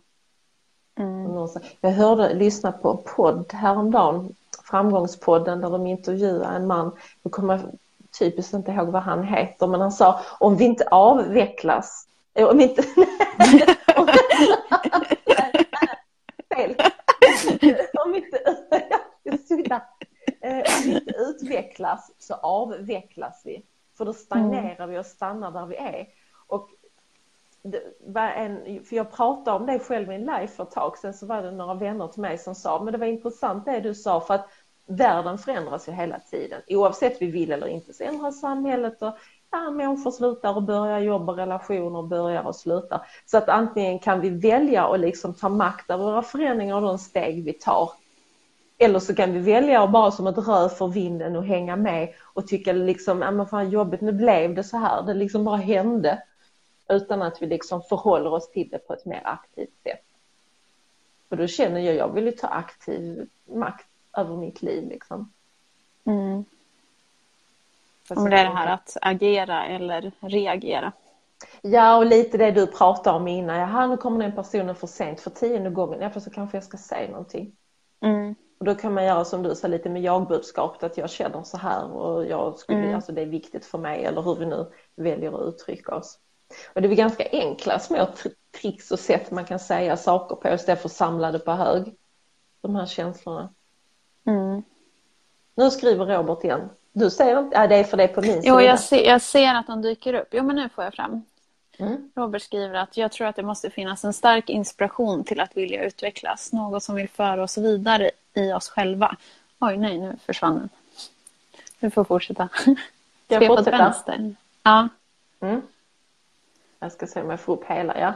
[0.95, 1.49] Mm.
[1.81, 6.97] Jag hörde, lyssna på en podd häromdagen, Framgångspodden, där de intervjuade en man.
[7.23, 7.71] Jag kommer
[8.19, 12.07] typiskt inte ihåg vad han heter, men han sa om vi inte avvecklas,
[12.41, 12.83] Eh, om vi inte...
[16.55, 16.77] Fel.
[18.05, 18.39] Om inte,
[20.41, 23.65] eh, om vi inte utvecklas så avvecklas vi.
[23.99, 26.09] För då stagnerar vi och stannar där vi är.
[26.47, 26.71] Och
[27.63, 30.99] det var en, för jag pratade om det själv i en live för ett tag
[30.99, 33.81] sedan så var det några vänner till mig som sa men det var intressant det
[33.81, 34.49] du sa för att
[34.87, 36.63] världen förändras ju hela tiden.
[36.69, 39.15] Oavsett vi vill eller inte så ändras samhället och
[39.51, 43.07] ja, människor slutar och börjar jobba, relationer börjar och slutar.
[43.27, 46.99] Så att antingen kan vi välja att liksom ta makt över våra förändringar och de
[46.99, 47.91] steg vi tar.
[48.79, 52.15] Eller så kan vi välja att bara som ett rö för vinden och hänga med
[52.21, 55.57] och tycka liksom, ja men fan jobbigt, nu blev det så här, det liksom bara
[55.57, 56.23] hände
[56.89, 60.05] utan att vi liksom förhåller oss till det på ett mer aktivt sätt.
[61.29, 63.87] Och då känner jag, jag vill ju ta aktiv makt
[64.17, 65.33] över mitt liv liksom.
[66.05, 66.45] Mm.
[68.17, 70.93] Om det är det här att agera eller reagera.
[71.63, 73.59] Ja, och lite det du pratade om innan.
[73.59, 76.01] Jaha, nu kommer den personen för sent för tionde gången.
[76.01, 77.53] Ja, för så kanske jag ska säga någonting.
[78.01, 78.35] Mm.
[78.59, 81.57] Och då kan man göra som du sa lite med jagbudskapet att jag känner så
[81.57, 82.95] här och jag skulle, mm.
[82.95, 86.19] alltså det är viktigt för mig eller hur vi nu väljer att uttrycka oss.
[86.75, 88.09] Och det är ganska enkla små
[88.61, 91.97] tricks och sätt man kan säga saker på istället för att samla det på hög.
[92.61, 93.55] De här känslorna.
[94.25, 94.63] Mm.
[95.55, 96.69] Nu skriver Robert igen.
[96.93, 97.57] Du ser inte?
[97.57, 98.43] Ja, det är för det på min sida.
[98.45, 100.29] Jo, jag ser, jag ser att de dyker upp.
[100.31, 101.25] Jo, men nu får jag fram.
[101.79, 102.11] Mm.
[102.15, 105.85] Robert skriver att jag tror att det måste finnas en stark inspiration till att vilja
[105.85, 106.53] utvecklas.
[106.53, 109.17] Något som vill föra oss vidare i oss själva.
[109.59, 110.69] Oj, nej, nu försvann den.
[111.81, 112.49] Du får fortsätta.
[113.29, 114.35] Jag vänster.
[114.63, 114.89] Ja.
[115.41, 115.63] Mm.
[116.79, 118.15] Jag ska se om jag får upp hela, ja.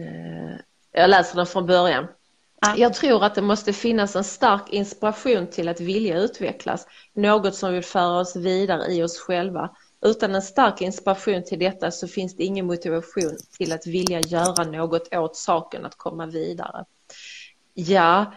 [0.00, 0.56] Eh,
[0.92, 2.08] jag läser den från början.
[2.76, 7.72] Jag tror att det måste finnas en stark inspiration till att vilja utvecklas, något som
[7.72, 9.70] vill föra oss vidare i oss själva.
[10.02, 14.64] Utan en stark inspiration till detta så finns det ingen motivation till att vilja göra
[14.64, 16.84] något åt saken, att komma vidare.
[17.74, 18.32] Ja,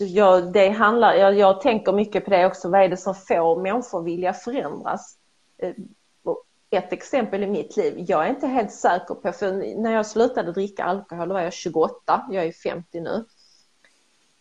[0.00, 3.62] jag, det handlar, jag, jag tänker mycket på det också, vad är det som får
[3.62, 5.18] människor vilja förändras?
[5.58, 5.72] Eh,
[6.70, 10.52] ett exempel i mitt liv, jag är inte helt säker på, för när jag slutade
[10.52, 13.24] dricka alkohol var jag 28, jag är 50 nu.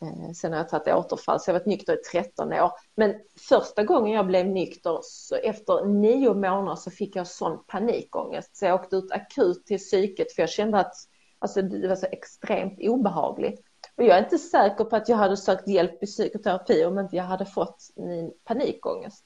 [0.02, 2.72] Eh, sen har jag tagit återfall, så jag har varit nykter i 13 år.
[2.96, 3.16] Men
[3.50, 8.58] första gången jag blev nykter, så efter nio månader så fick jag sån panikångest.
[8.58, 10.94] Så jag åkte ut akut till psyket för jag kände att
[11.40, 13.62] alltså, det var så extremt obehagligt.
[13.98, 17.16] Och jag är inte säker på att jag hade sökt hjälp i psykoterapi om inte
[17.16, 19.26] jag hade fått min panikångest.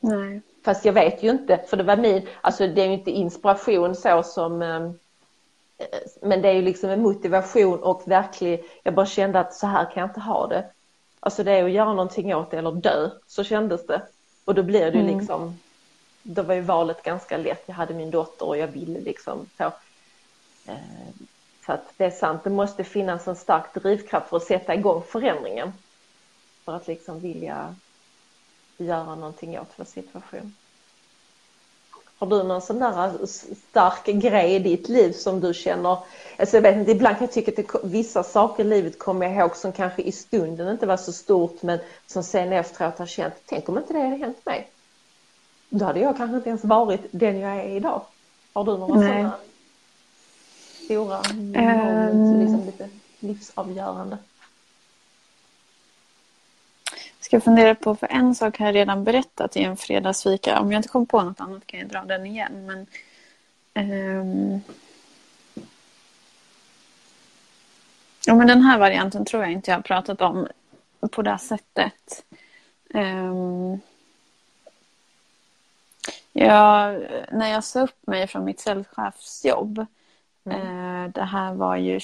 [0.00, 0.42] Nej.
[0.64, 3.94] Fast jag vet ju inte, för det var min, alltså det är ju inte inspiration
[3.94, 4.90] så som eh,
[6.22, 9.84] men det är ju liksom en motivation och verkligen, jag bara kände att så här
[9.84, 10.70] kan jag inte ha det.
[11.20, 14.02] Alltså det är att göra någonting åt det eller dö, så kändes det.
[14.44, 15.18] Och då blir det ju mm.
[15.18, 15.58] liksom,
[16.22, 17.62] då var ju valet ganska lätt.
[17.66, 19.64] Jag hade min dotter och jag ville liksom så.
[20.66, 20.76] Eh,
[21.66, 25.02] så att det är sant, det måste finnas en stark drivkraft för att sätta igång
[25.02, 25.72] förändringen.
[26.64, 27.74] För att liksom vilja
[28.76, 30.54] göra någonting åt vår situation.
[32.18, 33.26] Har du någon sån där
[33.68, 35.98] stark grej i ditt liv som du känner,
[36.38, 39.26] alltså jag vet inte, ibland kan jag tycka att det, vissa saker i livet kommer
[39.26, 43.06] jag ihåg som kanske i stunden inte var så stort men som sen efteråt har
[43.06, 44.70] känt, tänk om inte det hade hänt mig.
[45.68, 48.02] Då hade jag kanske inte ens varit den jag är idag.
[48.52, 49.08] Har du några Nej.
[49.08, 49.32] sådana
[50.84, 51.20] stora
[52.10, 52.40] um...
[52.40, 52.88] liksom lite
[53.20, 54.18] livsavgörande?
[57.26, 60.60] Ska fundera på, för en sak har jag redan berättat i en fredagsfika.
[60.60, 62.66] Om jag inte kommer på något annat kan jag dra den igen.
[62.66, 62.86] Men,
[64.20, 64.60] um...
[68.26, 70.48] ja, men den här varianten tror jag inte jag har pratat om
[71.10, 72.24] på det här sättet.
[72.94, 73.80] Um...
[76.32, 76.92] Ja,
[77.32, 79.86] när jag sa upp mig från mitt säljchefsjobb.
[80.44, 80.60] Mm.
[80.60, 82.00] Eh, det här var ju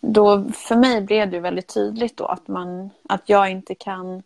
[0.00, 4.22] då för mig blev det väldigt tydligt då att, man, att jag inte kan...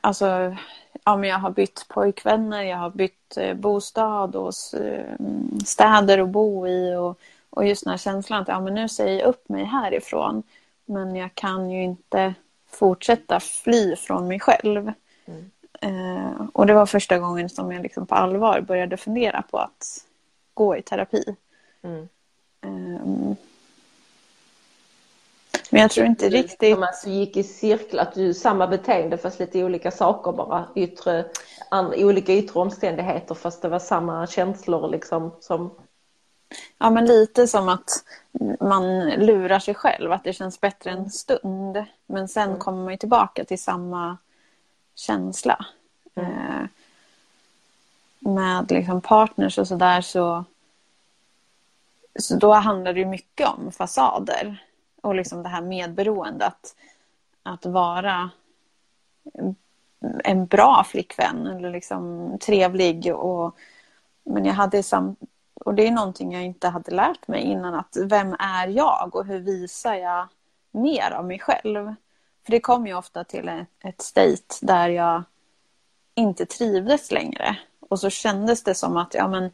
[0.00, 0.56] Alltså,
[1.04, 5.16] ja, men jag har bytt pojkvänner, jag har bytt eh, bostad och eh,
[5.64, 6.94] städer att bo i.
[6.94, 10.42] Och, och just den här känslan att ja, men nu säger jag upp mig härifrån.
[10.84, 12.34] Men jag kan ju inte
[12.70, 14.92] fortsätta fly från mig själv.
[15.24, 15.50] Mm.
[15.80, 20.04] Eh, och det var första gången som jag liksom på allvar började fundera på att
[20.54, 21.36] gå i terapi.
[21.82, 22.08] Mm.
[22.64, 23.36] Um,
[25.72, 26.74] men jag tror inte riktigt...
[26.74, 30.68] Som att du gick i cirkel, att du samma beteende fast lite olika saker bara,
[30.74, 31.24] yttre,
[31.68, 35.70] and, olika yttre omständigheter fast det var samma känslor liksom som...
[36.78, 37.90] Ja men lite som att
[38.60, 41.84] man lurar sig själv, att det känns bättre en stund.
[42.06, 42.58] Men sen mm.
[42.58, 44.18] kommer man ju tillbaka till samma
[44.94, 45.66] känsla.
[46.14, 46.68] Mm.
[48.24, 50.44] Med liksom partners och sådär så,
[52.18, 54.66] så då handlar det mycket om fasader
[55.00, 56.42] och liksom det här medberoendet.
[56.42, 56.74] Att,
[57.42, 58.30] att vara
[60.24, 63.14] en bra flickvän eller liksom trevlig.
[63.14, 63.56] Och,
[64.24, 65.16] men jag hade sam,
[65.54, 67.74] och det är någonting jag inte hade lärt mig innan.
[67.74, 70.28] att Vem är jag och hur visar jag
[70.70, 71.94] mer av mig själv?
[72.44, 75.22] För det kom ju ofta till ett state där jag
[76.14, 77.56] inte trivdes längre.
[77.92, 79.50] Och så kändes det som att ja, men,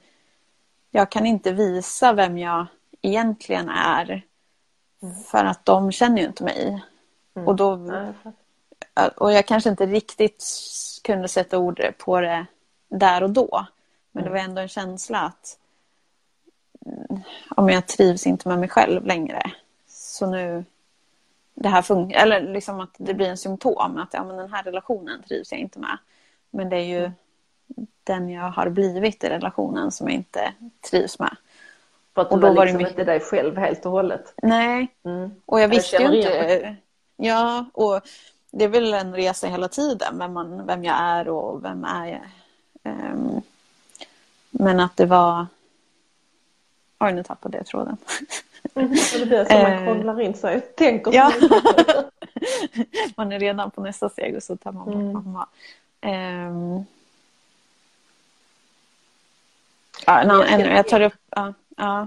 [0.91, 2.67] jag kan inte visa vem jag
[3.03, 4.23] egentligen är.
[5.27, 6.83] För att de känner ju inte mig.
[7.35, 7.49] Mm.
[7.49, 7.81] Och, då,
[9.17, 10.45] och jag kanske inte riktigt
[11.05, 12.47] kunde sätta ord på det
[12.89, 13.67] där och då.
[14.13, 14.39] Men det mm.
[14.39, 15.59] var ändå en känsla att
[17.57, 19.43] om jag trivs inte med mig själv längre.
[19.89, 20.65] Så nu
[21.55, 24.63] det här funkar, eller liksom att det blir en symptom att ja, men den här
[24.63, 25.99] relationen trivs jag inte med.
[26.51, 27.13] Men det är ju mm
[28.09, 30.53] den jag har blivit i relationen som jag inte
[30.91, 31.37] trivs med.
[32.15, 33.93] För att du Och då var var det liksom mycket- inte dig själv helt och
[33.93, 34.35] hållet.
[34.43, 35.31] Nej, Mm.
[35.47, 36.77] och jag Jag visste ju känner igen inte.
[37.17, 38.01] Ja, och
[38.51, 42.07] det är väl en resa hela tiden, vem, man, vem jag är och vem är
[42.07, 42.21] jag.
[42.83, 43.41] Ehm,
[44.51, 45.47] men att det var...
[47.01, 47.97] Oj, nu tappade jag tråden.
[48.75, 48.91] Mm.
[48.91, 49.85] Och det blir så man Eh.
[49.85, 50.61] krånglar in sig.
[50.61, 51.33] Tänker Ja.
[53.17, 55.13] man är redan på nästa steg och så tar man bort Mm.
[55.13, 55.47] mamma.
[56.01, 56.85] Ehm.
[60.07, 61.13] Ja, en, Jag en, känner jag tar upp...
[61.37, 62.07] Ja, ja.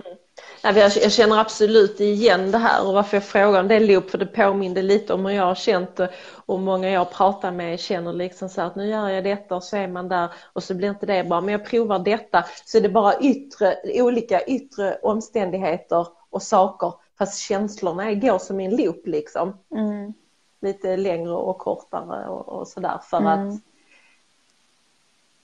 [0.64, 4.10] Nej, men jag, känner absolut igen det här och varför jag frågar om det loop
[4.10, 6.10] för det påminner lite om hur jag har känt det
[6.46, 9.78] och många jag pratar med känner liksom så att nu gör jag detta och så
[9.78, 12.82] är man där och så blir inte det bra men jag provar detta så är
[12.82, 19.58] det bara yttre, olika yttre omständigheter och saker fast känslorna går som en loop liksom
[19.76, 20.14] Mm.
[20.62, 23.50] lite längre och kortare och, och sådär för Mm.
[23.50, 23.60] att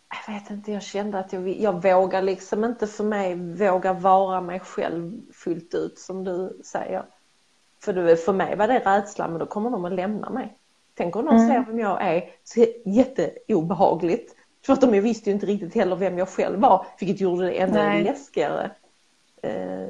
[0.10, 4.42] jag vet inte, jag kände att jag, jag vågar liksom inte för mig våga vara
[4.42, 7.06] mig själv fullt ut som du säger.
[7.80, 10.58] För, det, för mig var det rädsla, men då kommer de att lämna mig.
[10.94, 11.48] Tänk om någon Mm.
[11.48, 14.36] ser vem jag är, så jätteobehagligt.
[14.66, 17.74] Tvärtom, jag visste ju inte riktigt heller vem jag själv var, vilket gjorde det ännu
[17.74, 18.04] Nej.
[18.04, 18.72] läskigare.
[19.42, 19.88] Eh,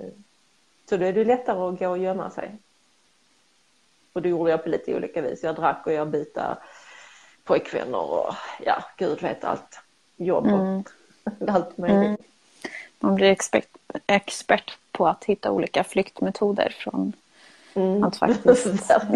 [0.89, 2.57] så då är det lättare att gå och gömma sig.
[4.13, 5.43] Och det gjorde jag på lite olika vis.
[5.43, 6.57] Jag drack och jag bytte
[7.43, 8.33] pojkvänner och
[8.65, 9.79] ja, gud vet allt.
[10.17, 10.83] Jobb och Mm.
[11.47, 11.97] allt möjligt.
[12.05, 12.17] Mm.
[12.99, 13.67] Man blir expert,
[14.07, 17.13] expert på att hitta olika flyktmetoder från
[17.73, 18.03] Mm.
[18.03, 18.67] att faktiskt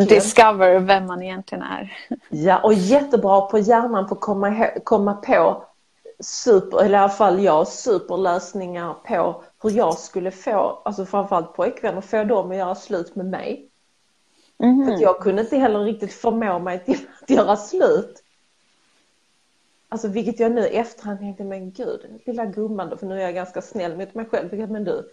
[0.10, 1.98] discover vem man egentligen är.
[2.30, 5.64] Ja, och jättebra på hjärnan på att komma, komma på
[6.20, 12.02] super, eller i alla fall jag, superlösningar på hur jag skulle få, alltså framförallt pojkvänner,
[12.02, 13.68] få dem att göra slut med mig.
[14.58, 14.86] Mhm.
[14.86, 18.24] För att jag kunde inte heller riktigt förmå mig till att göra slut.
[19.94, 23.26] Alltså vilket jag nu i efterhand tänkte, men gud, lilla gumman då, för nu är
[23.26, 24.72] jag ganska snäll mot mig själv.
[24.72, 25.12] Men du,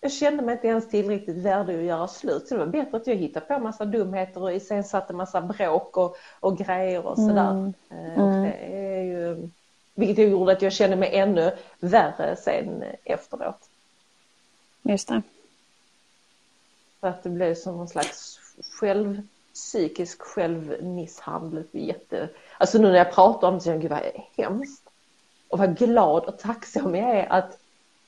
[0.00, 2.48] jag kände mig inte ens tillräckligt värdig att göra slut.
[2.48, 6.16] Så det var bättre att jag hittade på massa dumheter och iscensatte massa bråk och,
[6.40, 7.50] och grejer och sådär.
[7.50, 7.74] Mm.
[7.90, 8.42] Eh, Och Mm.
[8.42, 9.48] det är ju,
[9.94, 13.68] vilket gjorde att jag kände mig ännu värre sen efteråt.
[14.82, 15.22] Just det.
[17.00, 18.40] För att det blev som någon slags
[18.80, 19.22] själv,
[19.54, 21.64] psykisk självmisshandel.
[21.72, 22.28] Jätte...
[22.58, 24.00] Alltså nu när jag pratar om det så jag, gud vad
[24.36, 24.88] hemskt.
[25.48, 27.58] Och vad glad och tacksam jag är att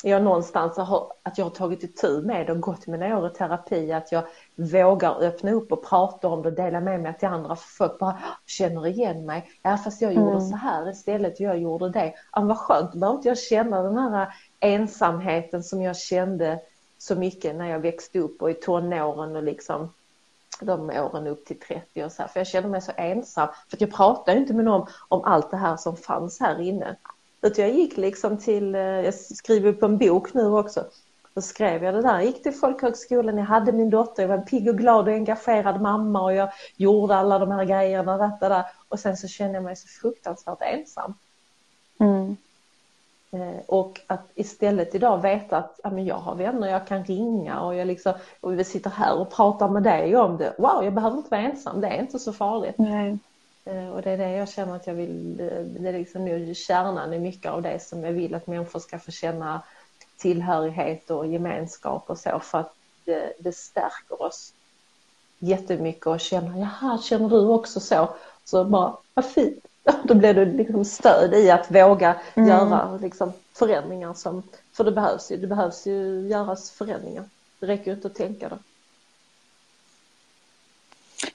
[0.02, 3.30] jag någonstans har, att jag har tagit itu med det och gått mina år i
[3.30, 3.92] terapi.
[3.92, 4.22] Att jag
[4.54, 7.56] vågar öppna upp och prata om det och dela med mig till andra.
[7.56, 9.50] För folk bara känner igen mig.
[9.62, 10.40] Ja fast jag gjorde Mm.
[10.40, 12.14] så här istället, jag gjorde det.
[12.32, 16.60] Ja, vad skönt, då behöver inte jag känna den här ensamheten som jag kände
[16.98, 19.92] så mycket när jag växte upp och i tonåren och liksom
[20.60, 22.28] de åren upp till 30 och så här.
[22.28, 23.48] För jag kände mig så ensam.
[23.68, 26.96] För att jag pratade inte med någon om allt det här som fanns här inne.
[27.42, 30.84] Utan jag gick liksom till, eh, jag skriver på en bok nu också.
[31.34, 34.38] Då skrev jag det där, jag gick till folkhögskolan, jag hade min dotter, jag var
[34.38, 38.18] en pigg och glad och engagerad mamma och jag gjorde alla de här grejerna.
[38.18, 38.64] Detta där.
[38.88, 41.14] Och sen så kände jag mig så fruktansvärt ensam.
[42.00, 42.36] Mm.
[43.34, 47.60] Eh, Och att istället idag veta att ja, men jag har vänner, jag kan ringa
[47.60, 50.54] och jag liksom, och vi sitter här och pratar med dig om det.
[50.58, 52.78] Wow, jag behöver inte vara ensam, det är inte så farligt.
[52.78, 53.18] Nej.
[53.64, 56.54] Eh, Och det är det jag känner att jag vill, eh, det är liksom nu
[56.54, 59.62] kärnan i mycket av det som jag vill att människor ska få känna
[60.16, 64.52] tillhörighet och gemenskap och så för att det, det stärker oss
[65.38, 68.08] jättemycket och känner, jaha, känner du också så?
[68.44, 69.66] Så bara, vad fint.
[70.04, 72.48] Då blir det liksom stöd i att våga Mm.
[72.48, 74.42] göra liksom förändringar som,
[74.72, 77.24] för det behövs ju, det behövs ju göras förändringar.
[77.60, 78.58] Det räcker ju inte att tänka det.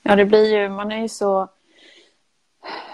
[0.04, 1.48] Ja, det blir ju, man är ju så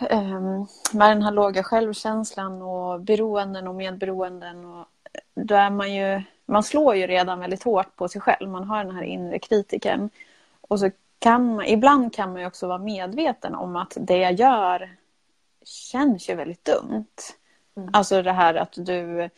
[0.09, 4.85] um, med den här låga självkänslan och beroenden och medberoenden och
[5.35, 8.49] då är man ju, man slår ju redan väldigt hårt på sig själv.
[8.49, 10.09] Man har den här inre kritiken.
[10.61, 10.89] Och så
[11.19, 14.89] kan man, ibland kan man ju också vara medveten om att det jag gör
[15.65, 17.06] känns ju väldigt dumt.
[17.78, 17.89] Mm.
[17.93, 19.30] Alltså det här att du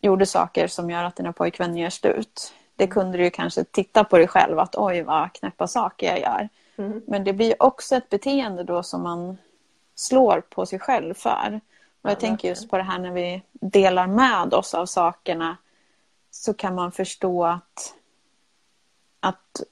[0.00, 2.52] gjorde saker som gör att dina pojkvänner gör slut.
[2.76, 6.20] Det kunde du ju kanske titta på dig själv att oj vad knäppa saker jag
[6.20, 6.48] gör.
[6.78, 7.02] Mm.
[7.06, 9.38] Men det blir också ett beteende då som man
[9.94, 11.60] slår på sig själv för.
[12.02, 15.56] Och jag Ja, tänker just på det här när vi delar med oss av sakerna
[16.30, 17.94] så kan man förstå att,
[19.20, 19.62] att,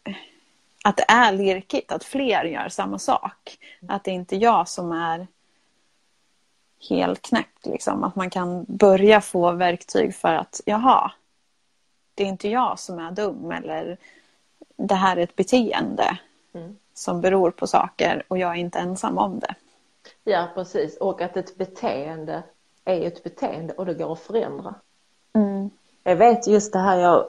[0.85, 3.59] att det är lirkigt, att fler gör samma sak.
[3.89, 5.27] Att det inte är jag som är
[6.91, 7.67] helt knäppt.
[7.67, 8.05] Liksom.
[8.05, 11.13] Att man kan börja få verktyg för att jaha,
[12.15, 13.99] det är inte jag som är dum eller
[14.77, 16.19] det här är ett beteende
[16.55, 16.77] Mm.
[16.95, 19.55] som beror på saker och jag är inte ensam om det.
[20.25, 20.97] Ja, precis.
[20.97, 22.43] Och att ett beteende
[22.85, 24.75] är ett beteende och det går att förändra.
[25.33, 25.71] Mm.
[26.07, 27.27] Jag vet just det här jag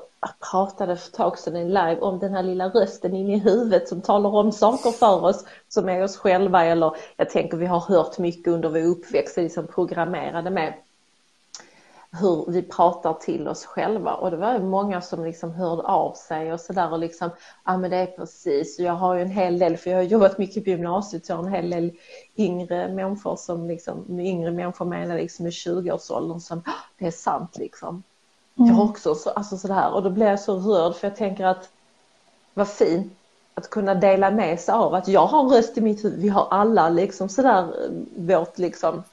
[0.52, 3.88] pratade för ett tag sedan i live om den här lilla rösten in i huvudet
[3.88, 7.80] som talar om saker för oss som är oss själva eller jag tänker vi har
[7.80, 10.74] hört mycket under vår uppväxt, liksom programmerade med
[12.12, 16.14] hur vi pratar till oss själva och det var ju många som liksom hörde av
[16.14, 17.30] sig och sådär och liksom,
[17.66, 20.38] ja men det är precis, jag har ju en hel del, för jag har jobbat
[20.38, 21.92] mycket på gymnasiet, så jag har en hel del
[22.38, 27.58] yngre människor som liksom, yngre människor menar liksom i 20-årsåldern som, ah, det är sant
[27.58, 28.04] liksom.
[28.58, 28.70] Mm.
[28.70, 31.46] Jag har också så, alltså sådär och då blir jag så rörd för jag tänker
[31.46, 31.70] att
[32.54, 33.14] vad fint
[33.54, 36.30] att kunna dela med sig av att jag har en röst i mitt huvud, vi
[36.30, 39.04] har alla liksom sådär eh, vårt liksom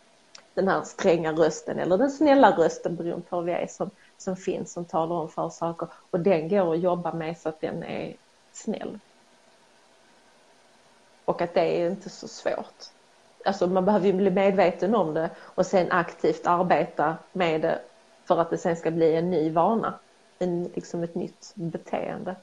[0.55, 4.36] den här stränga rösten eller den snälla rösten beroende på vad vi är som, som
[4.36, 7.82] finns som talar om för saker och den går att jobba med så att den
[7.82, 8.16] är
[8.53, 8.99] snäll.
[11.24, 12.84] Och att det är inte så svårt.
[13.45, 17.78] Alltså man behöver ju bli medveten om det och sen aktivt arbeta med det
[18.24, 19.94] för att det sen ska bli en ny vana,
[20.38, 22.36] en, liksom ett nytt beteende.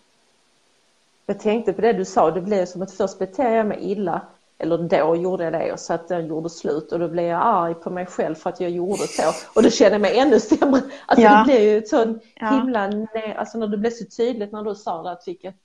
[1.26, 4.22] Jag tänkte på det du sa, det blir som att först beter jag mig illa
[4.62, 7.42] eller då gjorde jag det och så att den gjorde slut och då blev jag
[7.44, 10.40] arg på mig själv för att jag gjorde så och då kände jag mig ännu
[10.40, 10.82] sämre.
[11.06, 11.38] Alltså ja.
[11.38, 12.48] det blir ju sån ja.
[12.48, 15.56] himla, alltså när det blev så tydligt när du sa det att vilket,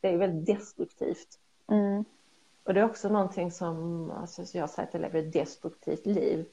[0.00, 1.28] det är väldigt destruktivt.
[1.70, 2.04] Mm.
[2.64, 6.46] Och det är också någonting som, alltså jag säger att jag lever ett destruktivt liv.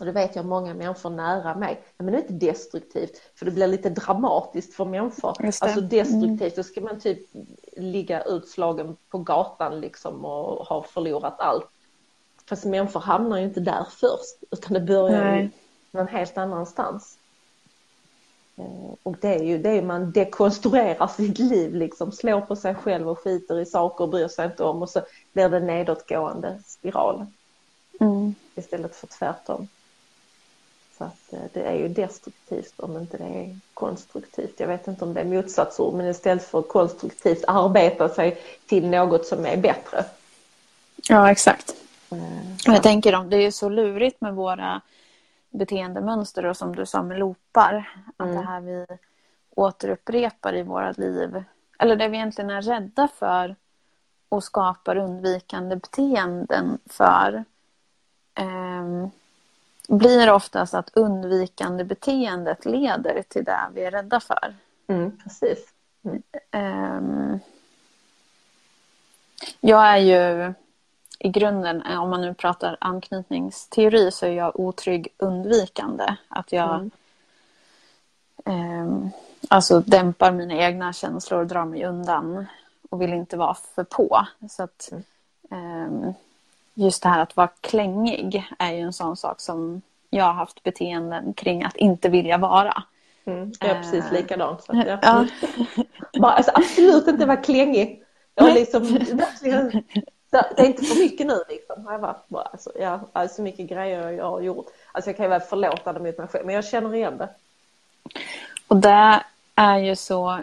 [0.00, 1.82] Och det vet jag många människor nära mig.
[1.98, 5.36] Men det är inte destruktivt för det blir lite dramatiskt för människor.
[5.44, 6.52] Alltså destruktivt, mm.
[6.56, 7.18] då ska man typ
[7.76, 11.66] ligga utslagen på gatan liksom och ha förlorat allt.
[12.48, 15.50] Fast människor hamnar ju inte där först utan det börjar ju
[15.90, 17.18] någon helt annanstans.
[18.56, 23.08] Eh, och det är ju det man dekonstruerar sitt liv liksom, slår på sig själv
[23.08, 25.00] och skiter i saker och bryr sig inte om och så
[25.32, 27.26] blir det nedåtgående spiral.
[28.00, 28.34] Mm.
[28.54, 29.68] Istället för tvärtom.
[30.98, 34.60] Så att eh, det är ju destruktivt om inte det är konstruktivt.
[34.60, 39.26] Jag vet inte om det är motsatsord men istället för konstruktivt arbeta sig till något
[39.26, 40.04] som är bättre.
[41.08, 41.74] Ja exakt.
[42.10, 42.26] Mm.
[42.64, 44.80] Jag tänker om det är så lurigt med våra
[45.50, 47.90] beteendemönster och som du sa med loopar.
[48.16, 48.36] Att mm.
[48.36, 48.86] det här vi
[49.54, 51.44] återupprepar i våra liv
[51.78, 53.56] eller det vi egentligen är rädda för
[54.28, 57.44] och skapar undvikande beteenden för.
[58.40, 59.10] Um,
[59.88, 64.54] blir oftast att undvikande beteendet leder till det vi är rädda för.
[64.86, 65.58] Mm, precis.
[66.04, 66.22] Mm.
[66.52, 67.40] Um,
[69.60, 70.54] jag är ju
[71.18, 76.16] i grunden, om man nu pratar anknytningsteori, så är jag otrygg undvikande.
[76.28, 76.90] Att jag
[78.44, 78.82] mm.
[78.82, 79.10] um,
[79.48, 82.46] alltså dämpar mina egna känslor och drar mig undan
[82.90, 84.26] och vill inte vara för på.
[84.50, 84.92] Så att,
[85.50, 86.14] um,
[86.78, 90.62] just det här att vara klängig är ju en sån sak som jag har haft
[90.62, 92.82] beteenden kring att inte vilja vara.
[93.24, 94.64] Mm, jag är precis likadant.
[94.64, 95.26] Så jag, ja.
[96.20, 98.02] bara, alltså, absolut inte vara klängig.
[98.34, 98.98] Jag liksom
[100.30, 101.86] det är inte för mycket nu liksom.
[101.88, 104.66] Jag varit bara, alltså, jag, alltså, så mycket grejer jag har gjort.
[104.92, 107.28] Alltså jag kan ju vara förlåtande mot mig själv men jag känner igen det.
[108.68, 109.22] Och det
[109.54, 110.38] är ju så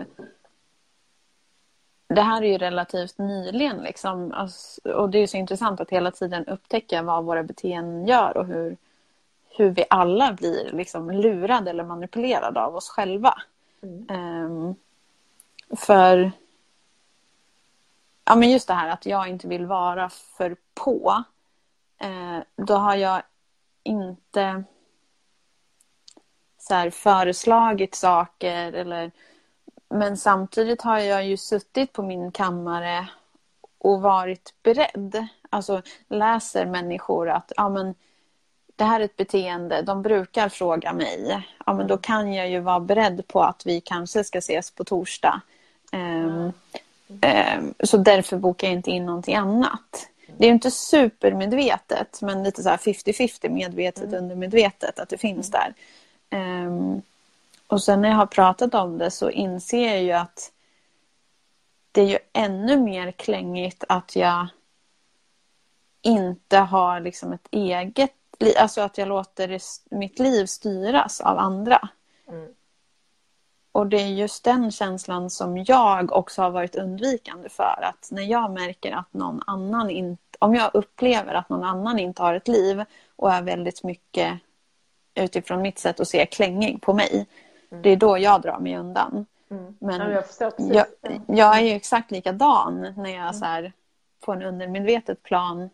[2.07, 4.31] det här är ju relativt nyligen liksom.
[4.31, 8.45] Alltså, och det är så intressant att hela tiden upptäcka vad våra beteenden gör och
[8.45, 8.77] hur,
[9.49, 13.33] hur vi alla blir liksom lurade eller manipulerade av oss själva.
[13.81, 14.45] Mm.
[14.45, 14.75] Um,
[15.77, 16.31] för
[18.25, 21.23] ja, men just det här att jag inte vill vara för på.
[22.03, 23.21] Uh, då har jag
[23.83, 24.63] inte
[26.57, 29.11] så här, föreslagit saker eller
[29.89, 33.07] men samtidigt har jag ju suttit på min kammare
[33.77, 35.27] och varit beredd.
[35.49, 37.95] Alltså läser människor att ja, men,
[38.75, 41.45] det här är ett beteende, de brukar fråga mig.
[41.65, 44.83] Ja, men då kan jag ju vara beredd på att vi kanske ska ses på
[44.83, 45.41] torsdag.
[45.91, 46.51] Um,
[47.07, 50.09] um, så därför bokar jag inte in någonting annat.
[50.37, 54.15] Det är inte supermedvetet, men lite så här 50-50 medvetet mm.
[54.15, 55.73] undermedvetet att det finns där.
[56.31, 57.01] Um,
[57.67, 60.51] och sen när jag har pratat om det så inser jag ju att
[61.91, 64.47] det är ju ännu mer klängigt att jag
[66.01, 68.11] inte har liksom ett eget
[68.57, 69.59] Alltså att jag låter
[69.95, 71.89] mitt liv styras av andra.
[72.27, 72.53] Mm.
[73.71, 77.83] Och det är just den känslan som jag också har varit undvikande för.
[77.83, 80.21] Att när jag märker att någon annan inte...
[80.39, 82.83] Om jag upplever att någon annan inte har ett liv
[83.15, 84.39] och är väldigt mycket
[85.13, 87.27] utifrån mitt sätt att se klängig på mig.
[87.81, 89.25] Det är då jag drar mig undan.
[89.51, 89.75] Mm.
[89.79, 90.85] Men ja, jag, jag,
[91.27, 93.33] jag, är ju exakt likadan när jag mm.
[93.33, 93.73] så här,
[94.25, 95.69] på en undermedvetet plan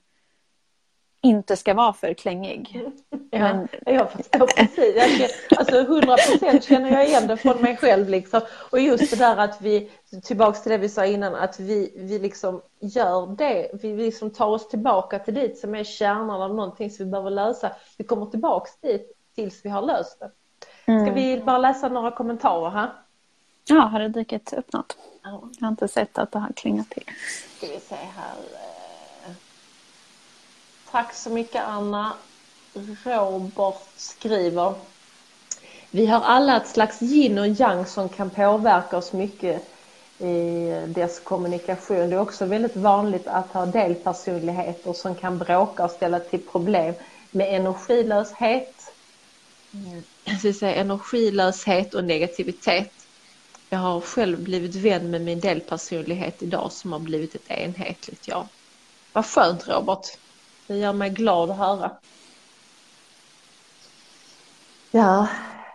[1.22, 2.82] inte ska vara för klängig.
[3.34, 3.68] Ja, Men...
[3.96, 4.96] jag förstår precis.
[4.96, 8.10] Jag känner, alltså 100 procent känner jag igen det från mig själv.
[8.10, 8.42] Liksom.
[8.72, 9.92] Och just det där att vi,
[10.24, 13.70] tillbaks till det vi sa innan, att vi, vi liksom gör det.
[13.74, 17.30] Vi liksom tar oss tillbaka till dit som är kärnan av någonting som vi behöver
[17.30, 17.72] lösa.
[17.98, 20.32] Vi kommer tillbaks dit tills vi har löst det.
[21.00, 21.14] Ska mm.
[21.14, 22.90] vi bara läsa några kommentarer här?
[23.66, 24.98] Ja, har det dykt upp något?
[25.24, 25.42] Ja.
[25.60, 27.04] Jag har inte sett att det har klingat till.
[27.58, 28.34] Ska vi se här.
[30.92, 32.14] Tack så mycket Anna.
[33.04, 34.74] Robert skriver.
[35.92, 39.68] Vi har alla ett slags yin och yang som kan påverka oss mycket
[40.20, 42.10] i dess kommunikation.
[42.10, 46.94] Det är också väldigt vanligt att ha delpersonligheter som kan bråka och ställa till problem
[47.32, 48.94] med energilöshet.
[50.40, 52.92] Ska säga energilöshet och negativitet.
[53.70, 58.48] Jag har själv blivit vän med min delpersonlighet idag som har blivit ett enhetligt jag.
[59.14, 60.18] Vad skönt Robert.
[60.68, 61.92] Det gör mig glad att höra.
[64.92, 65.28] Ja,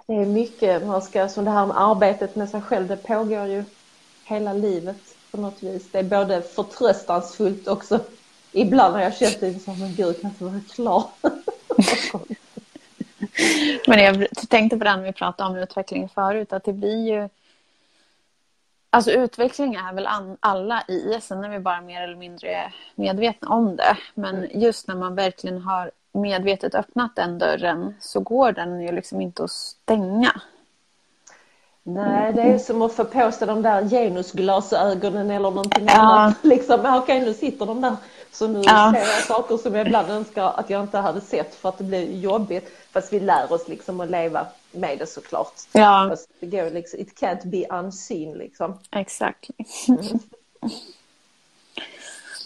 [0.07, 3.47] det är mycket man ska, som det här med arbetet med sig själv, det pågår
[3.47, 3.65] ju
[4.25, 5.89] hela livet på något vis.
[5.93, 8.01] Det är både förtröstansfullt också.
[8.53, 11.05] Ibland har jag känt det som, men gud, kan inte vara klar.
[13.87, 17.29] men jag tänkte på det när vi pratade om utveckling förut, att det blir ju
[18.91, 20.09] Alltså utveckling är väl
[20.41, 23.97] alla i, sen är vi bara mer eller mindre medvetna om det.
[24.15, 24.61] Men mm.
[24.61, 29.45] just när man verkligen har medvetet öppnat den dörren så går den ju liksom inte
[29.45, 30.41] att stänga.
[31.83, 35.93] Nej, det är som att få på sig de där genusglasögonen eller någonting ja.
[35.93, 36.37] annat.
[36.43, 37.97] Liksom, okej, okay, nu sitter de där.
[38.37, 38.93] Så nu ja.
[38.95, 41.85] ser jag saker som jag ibland önskar att jag inte hade sett för att det
[41.85, 42.71] blir jobbigt.
[42.93, 45.53] Fast vi lär oss liksom att leva med det såklart.
[45.73, 46.07] Ja.
[46.11, 48.79] Fast det går liksom, it can't be unseen liksom.
[48.91, 49.51] Exakt.
[49.89, 50.05] Mm.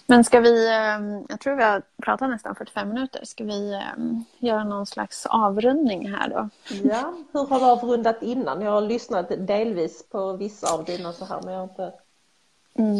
[0.06, 3.24] Men ska vi, ehm, jag tror vi har pratat nästan 45 minuter.
[3.24, 6.48] Ska vi ehm, göra någon slags avrundning här då?
[6.82, 8.60] Ja, hur har du avrundat innan?
[8.60, 11.92] Jag har lyssnat delvis på vissa av dina så här men jag har inte...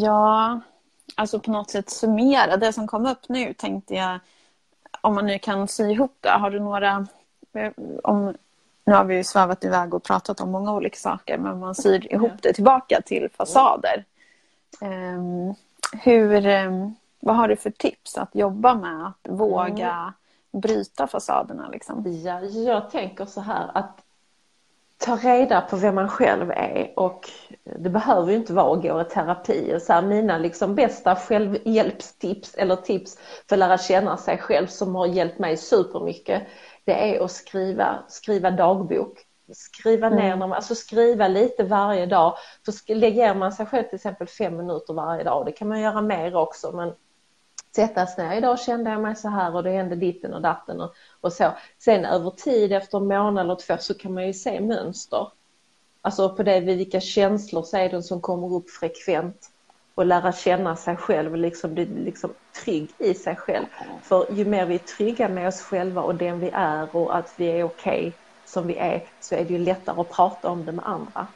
[0.05, 0.59] Ja,
[1.15, 2.57] alltså på något sätt summera.
[2.57, 4.19] Det som kom upp nu tänkte jag,
[5.01, 6.29] om man nu kan sy ihop det.
[6.29, 7.07] Har du några,
[8.03, 8.33] om,
[8.85, 12.13] nu har vi ju svävat iväg och pratat om många olika saker men man syr
[12.13, 14.05] ihop det tillbaka till fasader.
[14.81, 15.55] Um,
[16.01, 19.07] hur, um, vad har du för tips att jobba med?
[19.07, 20.61] Att våga mm.
[20.61, 21.69] bryta fasaderna?
[21.69, 22.21] Liksom?
[22.23, 24.01] Ja, jag tänker så här att
[25.01, 27.29] ta reda på vem man själv är och
[27.63, 29.79] det behöver ju inte vara att gå i terapi.
[29.79, 33.17] Så här, mina liksom bästa självhjälpstips eller tips
[33.49, 36.41] för att lära känna sig själv som har hjälpt mig supermycket
[36.85, 39.25] det är att skriva, skriva dagbok.
[39.53, 40.51] Skriva ner mm.
[40.51, 42.33] alltså skriva lite varje dag.
[42.65, 46.01] För lägger man sig själv till exempel fem minuter varje dag, det kan man göra
[46.01, 46.93] mer också, men
[47.75, 50.81] sätta sig ner, idag kände jag mig så här och det hände ditten och datten
[50.81, 51.51] och, och så.
[51.79, 55.27] Sen över tid, efter en månad eller två, så kan man ju se mönster.
[56.01, 59.49] Alltså på det, vilka känslor så är det som kommer upp frekvent
[59.95, 63.65] och lära känna sig själv och liksom bli liksom trygg i sig själv.
[64.03, 67.33] För ju mer vi är trygga med oss själva och den vi är och att
[67.37, 68.11] vi är okej okay
[68.45, 71.27] som vi är så är det ju lättare att prata om det med andra.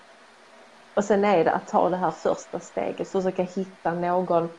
[0.93, 4.49] Och sen är det att ta det här första steget, försöka hitta någon,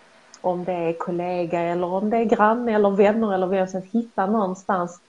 [0.40, 4.26] om det är kollega eller om det är granne eller vänner eller vem som hitta
[4.26, 5.00] någonstans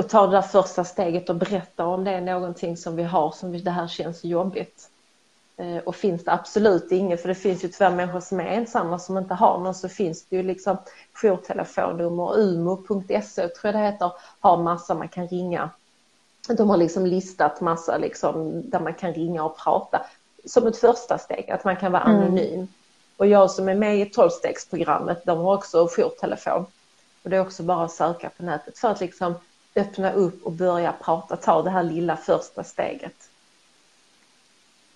[0.00, 3.30] och ta det där första steget och berätta om det är någonting som vi har
[3.30, 4.88] som det här känns jobbigt.
[5.56, 8.98] Eh, och finns det absolut inget, för det finns ju tyvärr människor som är ensamma
[8.98, 10.76] som inte har någon, så finns det ju liksom
[11.22, 12.38] jourtelefonnummer.
[12.38, 15.70] Umo.se tror jag det heter, har massa man kan ringa.
[16.48, 20.06] De har liksom listat massa liksom, där man kan ringa och prata
[20.44, 22.16] som ett första steg, att man kan vara mm.
[22.16, 22.54] anonym.
[22.54, 22.68] Mm.
[23.16, 26.66] Och jag som är med i tolvstegsprogrammet, de har också jourtelefon.
[27.22, 29.34] Och det är också bara att söka på nätet för att liksom
[29.76, 33.30] öppna upp och börja prata, ta det här lilla första steget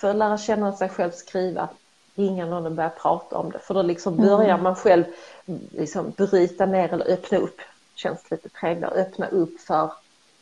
[0.05, 1.69] för att lära känna sig själv skriva,
[2.15, 3.59] ringa någon och börja prata om det.
[3.59, 4.63] För då liksom börjar mm.
[4.63, 5.05] man själv
[5.73, 7.61] liksom bryta ner eller öppna upp,
[7.95, 9.93] känns lite trevligare, öppna upp för,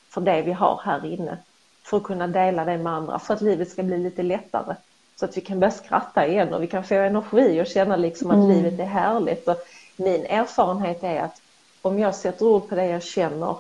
[0.09, 1.39] för det vi har här inne.
[1.83, 4.77] För att kunna dela det med andra, för att livet ska bli lite lättare.
[5.17, 8.31] Så att vi kan börja skratta igen och vi kan få energi och känna liksom
[8.31, 8.49] att mm.
[8.49, 9.49] livet är härligt.
[9.49, 9.57] Och
[9.97, 11.41] min erfarenhet är att
[11.83, 13.57] om jag sätter ord på det jag känner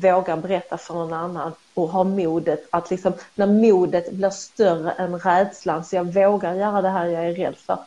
[0.00, 5.18] vågar berätta för någon annan och ha modet att liksom, när modet blir större än
[5.18, 7.78] rädslan så jag vågar göra det här jag är rädd för.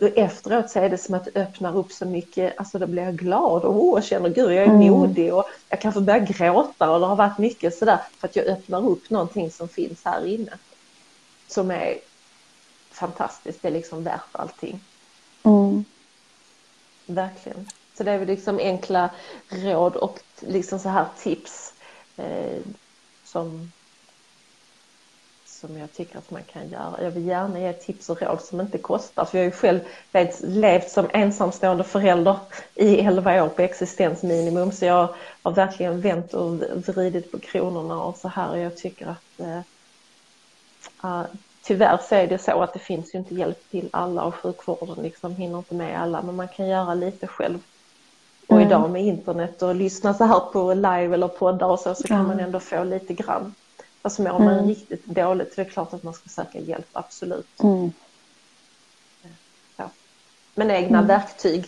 [0.00, 3.02] Och efteråt så är det som att det öppnar upp så mycket, alltså då blir
[3.02, 4.78] jag glad och oh, känner gud jag är mm.
[4.78, 8.46] modig och jag kanske börjar gråta och det har varit mycket sådär för att jag
[8.46, 10.52] öppnar upp någonting som finns här inne.
[11.48, 11.98] Som är
[12.90, 14.80] fantastiskt, det är liksom värt allting.
[15.42, 15.84] Mm.
[17.06, 17.68] Verkligen.
[17.96, 19.10] Så det är väl liksom enkla
[19.48, 21.74] råd och liksom så här tips
[22.16, 22.60] eh,
[23.24, 23.72] som,
[25.44, 27.02] som jag tycker att man kan göra.
[27.02, 29.80] Jag vill gärna ge tips och råd som inte kostar för jag har ju själv
[30.12, 32.36] vet, levt som ensamstående förälder
[32.74, 36.52] i 11 år på existensminimum så jag har verkligen vänt och
[36.86, 39.60] vridit på kronorna och så här och jag tycker att eh,
[41.04, 41.22] uh,
[41.62, 45.02] tyvärr så är det så att det finns ju inte hjälp till alla och sjukvården
[45.02, 47.58] liksom hinner inte med alla men man kan göra lite själv.
[48.46, 48.68] Och mm.
[48.68, 52.26] idag med internet och lyssna så här på live eller poddar och så, så kan
[52.26, 53.54] man ändå få lite grann.
[54.02, 54.66] Alltså mår man mm.
[54.66, 57.62] riktigt dåligt så är det klart att man ska söka hjälp, absolut.
[57.62, 57.92] Mm.
[59.76, 59.90] Ja.
[60.54, 61.08] Men egna mm.
[61.08, 61.66] verktyg,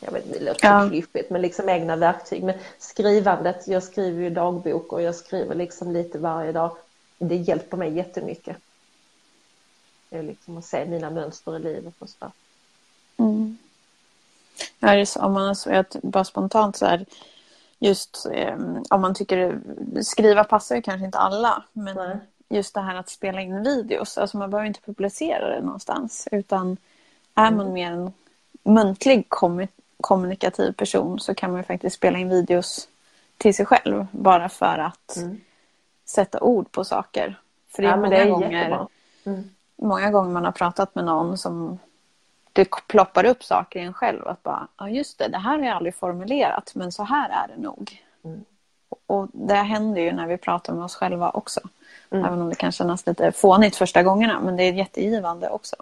[0.00, 0.88] jag vet det låter ja.
[0.88, 2.44] klyschigt, men liksom egna verktyg.
[2.44, 6.76] Men skrivandet, jag skriver ju dagbok och jag skriver liksom lite varje dag.
[7.18, 8.56] Det hjälper mig jättemycket.
[10.08, 12.32] Det är liksom att se mina mönster i livet och så.
[13.16, 13.58] Mm.
[14.78, 17.06] Ja, det är så, om man, jag, bara spontant så här,
[17.78, 18.56] just eh,
[18.90, 19.60] om man tycker
[20.02, 22.16] skriva passar ju kanske inte alla, men Nej.
[22.48, 26.76] just det här att spela in videos, alltså man behöver inte publicera det någonstans, utan
[27.34, 27.72] är man mm.
[27.72, 28.12] mer en
[28.62, 29.28] muntlig
[30.00, 32.88] kommunikativ person så kan man ju faktiskt spela in videos
[33.38, 35.40] till sig själv bara för att mm.
[36.04, 37.40] sätta ord på saker.
[37.68, 38.86] För det är ja, många det är gånger
[39.24, 39.50] mm.
[39.76, 41.78] många gånger man har pratat med någon som
[42.56, 44.28] det ploppar upp saker i en själv.
[44.28, 47.56] Att bara, ja just det, det här har jag aldrig formulerat, men så här är
[47.56, 48.02] det nog.
[48.24, 48.44] Mm.
[49.06, 51.60] Och det händer ju när vi pratar med oss själva också.
[52.10, 52.24] Mm.
[52.24, 55.76] Även om det kan kännas lite fånigt första gångerna, men det är jättegivande också.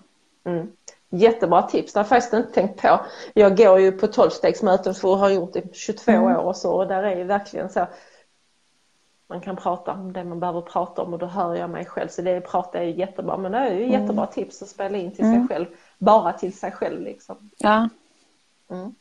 [0.45, 0.73] Mm.
[1.11, 3.01] Jättebra tips, det har jag faktiskt inte tänkt på.
[3.35, 6.25] Jag går ju på tolvstegsmöten för att ha gjort det i 22 mm.
[6.25, 7.87] år och så och där är ju verkligen så
[9.27, 12.09] man kan prata om det man behöver prata om och då hör jag mig själv
[12.09, 14.01] så det pratar är ju jättebra men det är ju mm.
[14.01, 15.49] jättebra tips att spela in till sig mm.
[15.49, 15.67] själv
[15.99, 17.51] bara till sig själv liksom.
[17.59, 17.89] Ja.
[18.71, 18.95] Mm.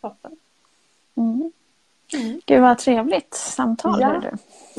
[0.00, 0.36] Toppen.
[1.14, 1.52] Mm.
[2.12, 2.40] Mm.
[2.46, 4.00] Gud vad trevligt samtal.
[4.00, 4.20] Ja.
[4.20, 4.30] Du.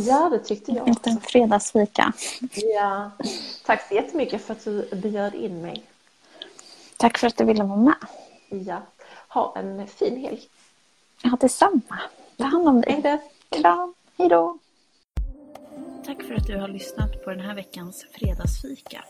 [0.03, 1.07] ja, det tyckte jag.
[1.07, 2.13] En fredagsfika.
[2.53, 3.11] Ja.
[3.65, 5.83] Tack så jättemycket för att du bjöd in mig.
[6.97, 7.95] Tack för att du ville vara med.
[8.49, 8.81] Ja.
[9.27, 10.41] Ha en fin helg.
[11.23, 11.99] Ja, detsamma.
[12.37, 13.01] Ta hand om dig.
[13.03, 13.93] Hej Kram.
[14.17, 14.57] Hej då.
[16.05, 19.03] Tack för att du har lyssnat på den här veckans fredagsfika.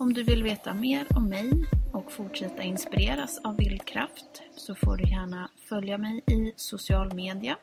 [0.00, 5.10] Om du vill veta mer om mig och fortsätta inspireras av vildkraft så får du
[5.10, 7.56] gärna följa mig i social media.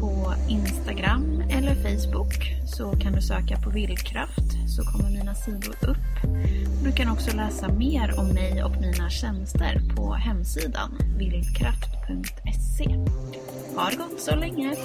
[0.00, 2.34] På Instagram eller Facebook
[2.76, 6.32] så kan du söka på vildkraft så kommer mina sidor upp.
[6.84, 12.84] Du kan också läsa mer om mig och mina tjänster på hemsidan vildkraft.se.
[13.76, 14.76] Ha det gott så länge!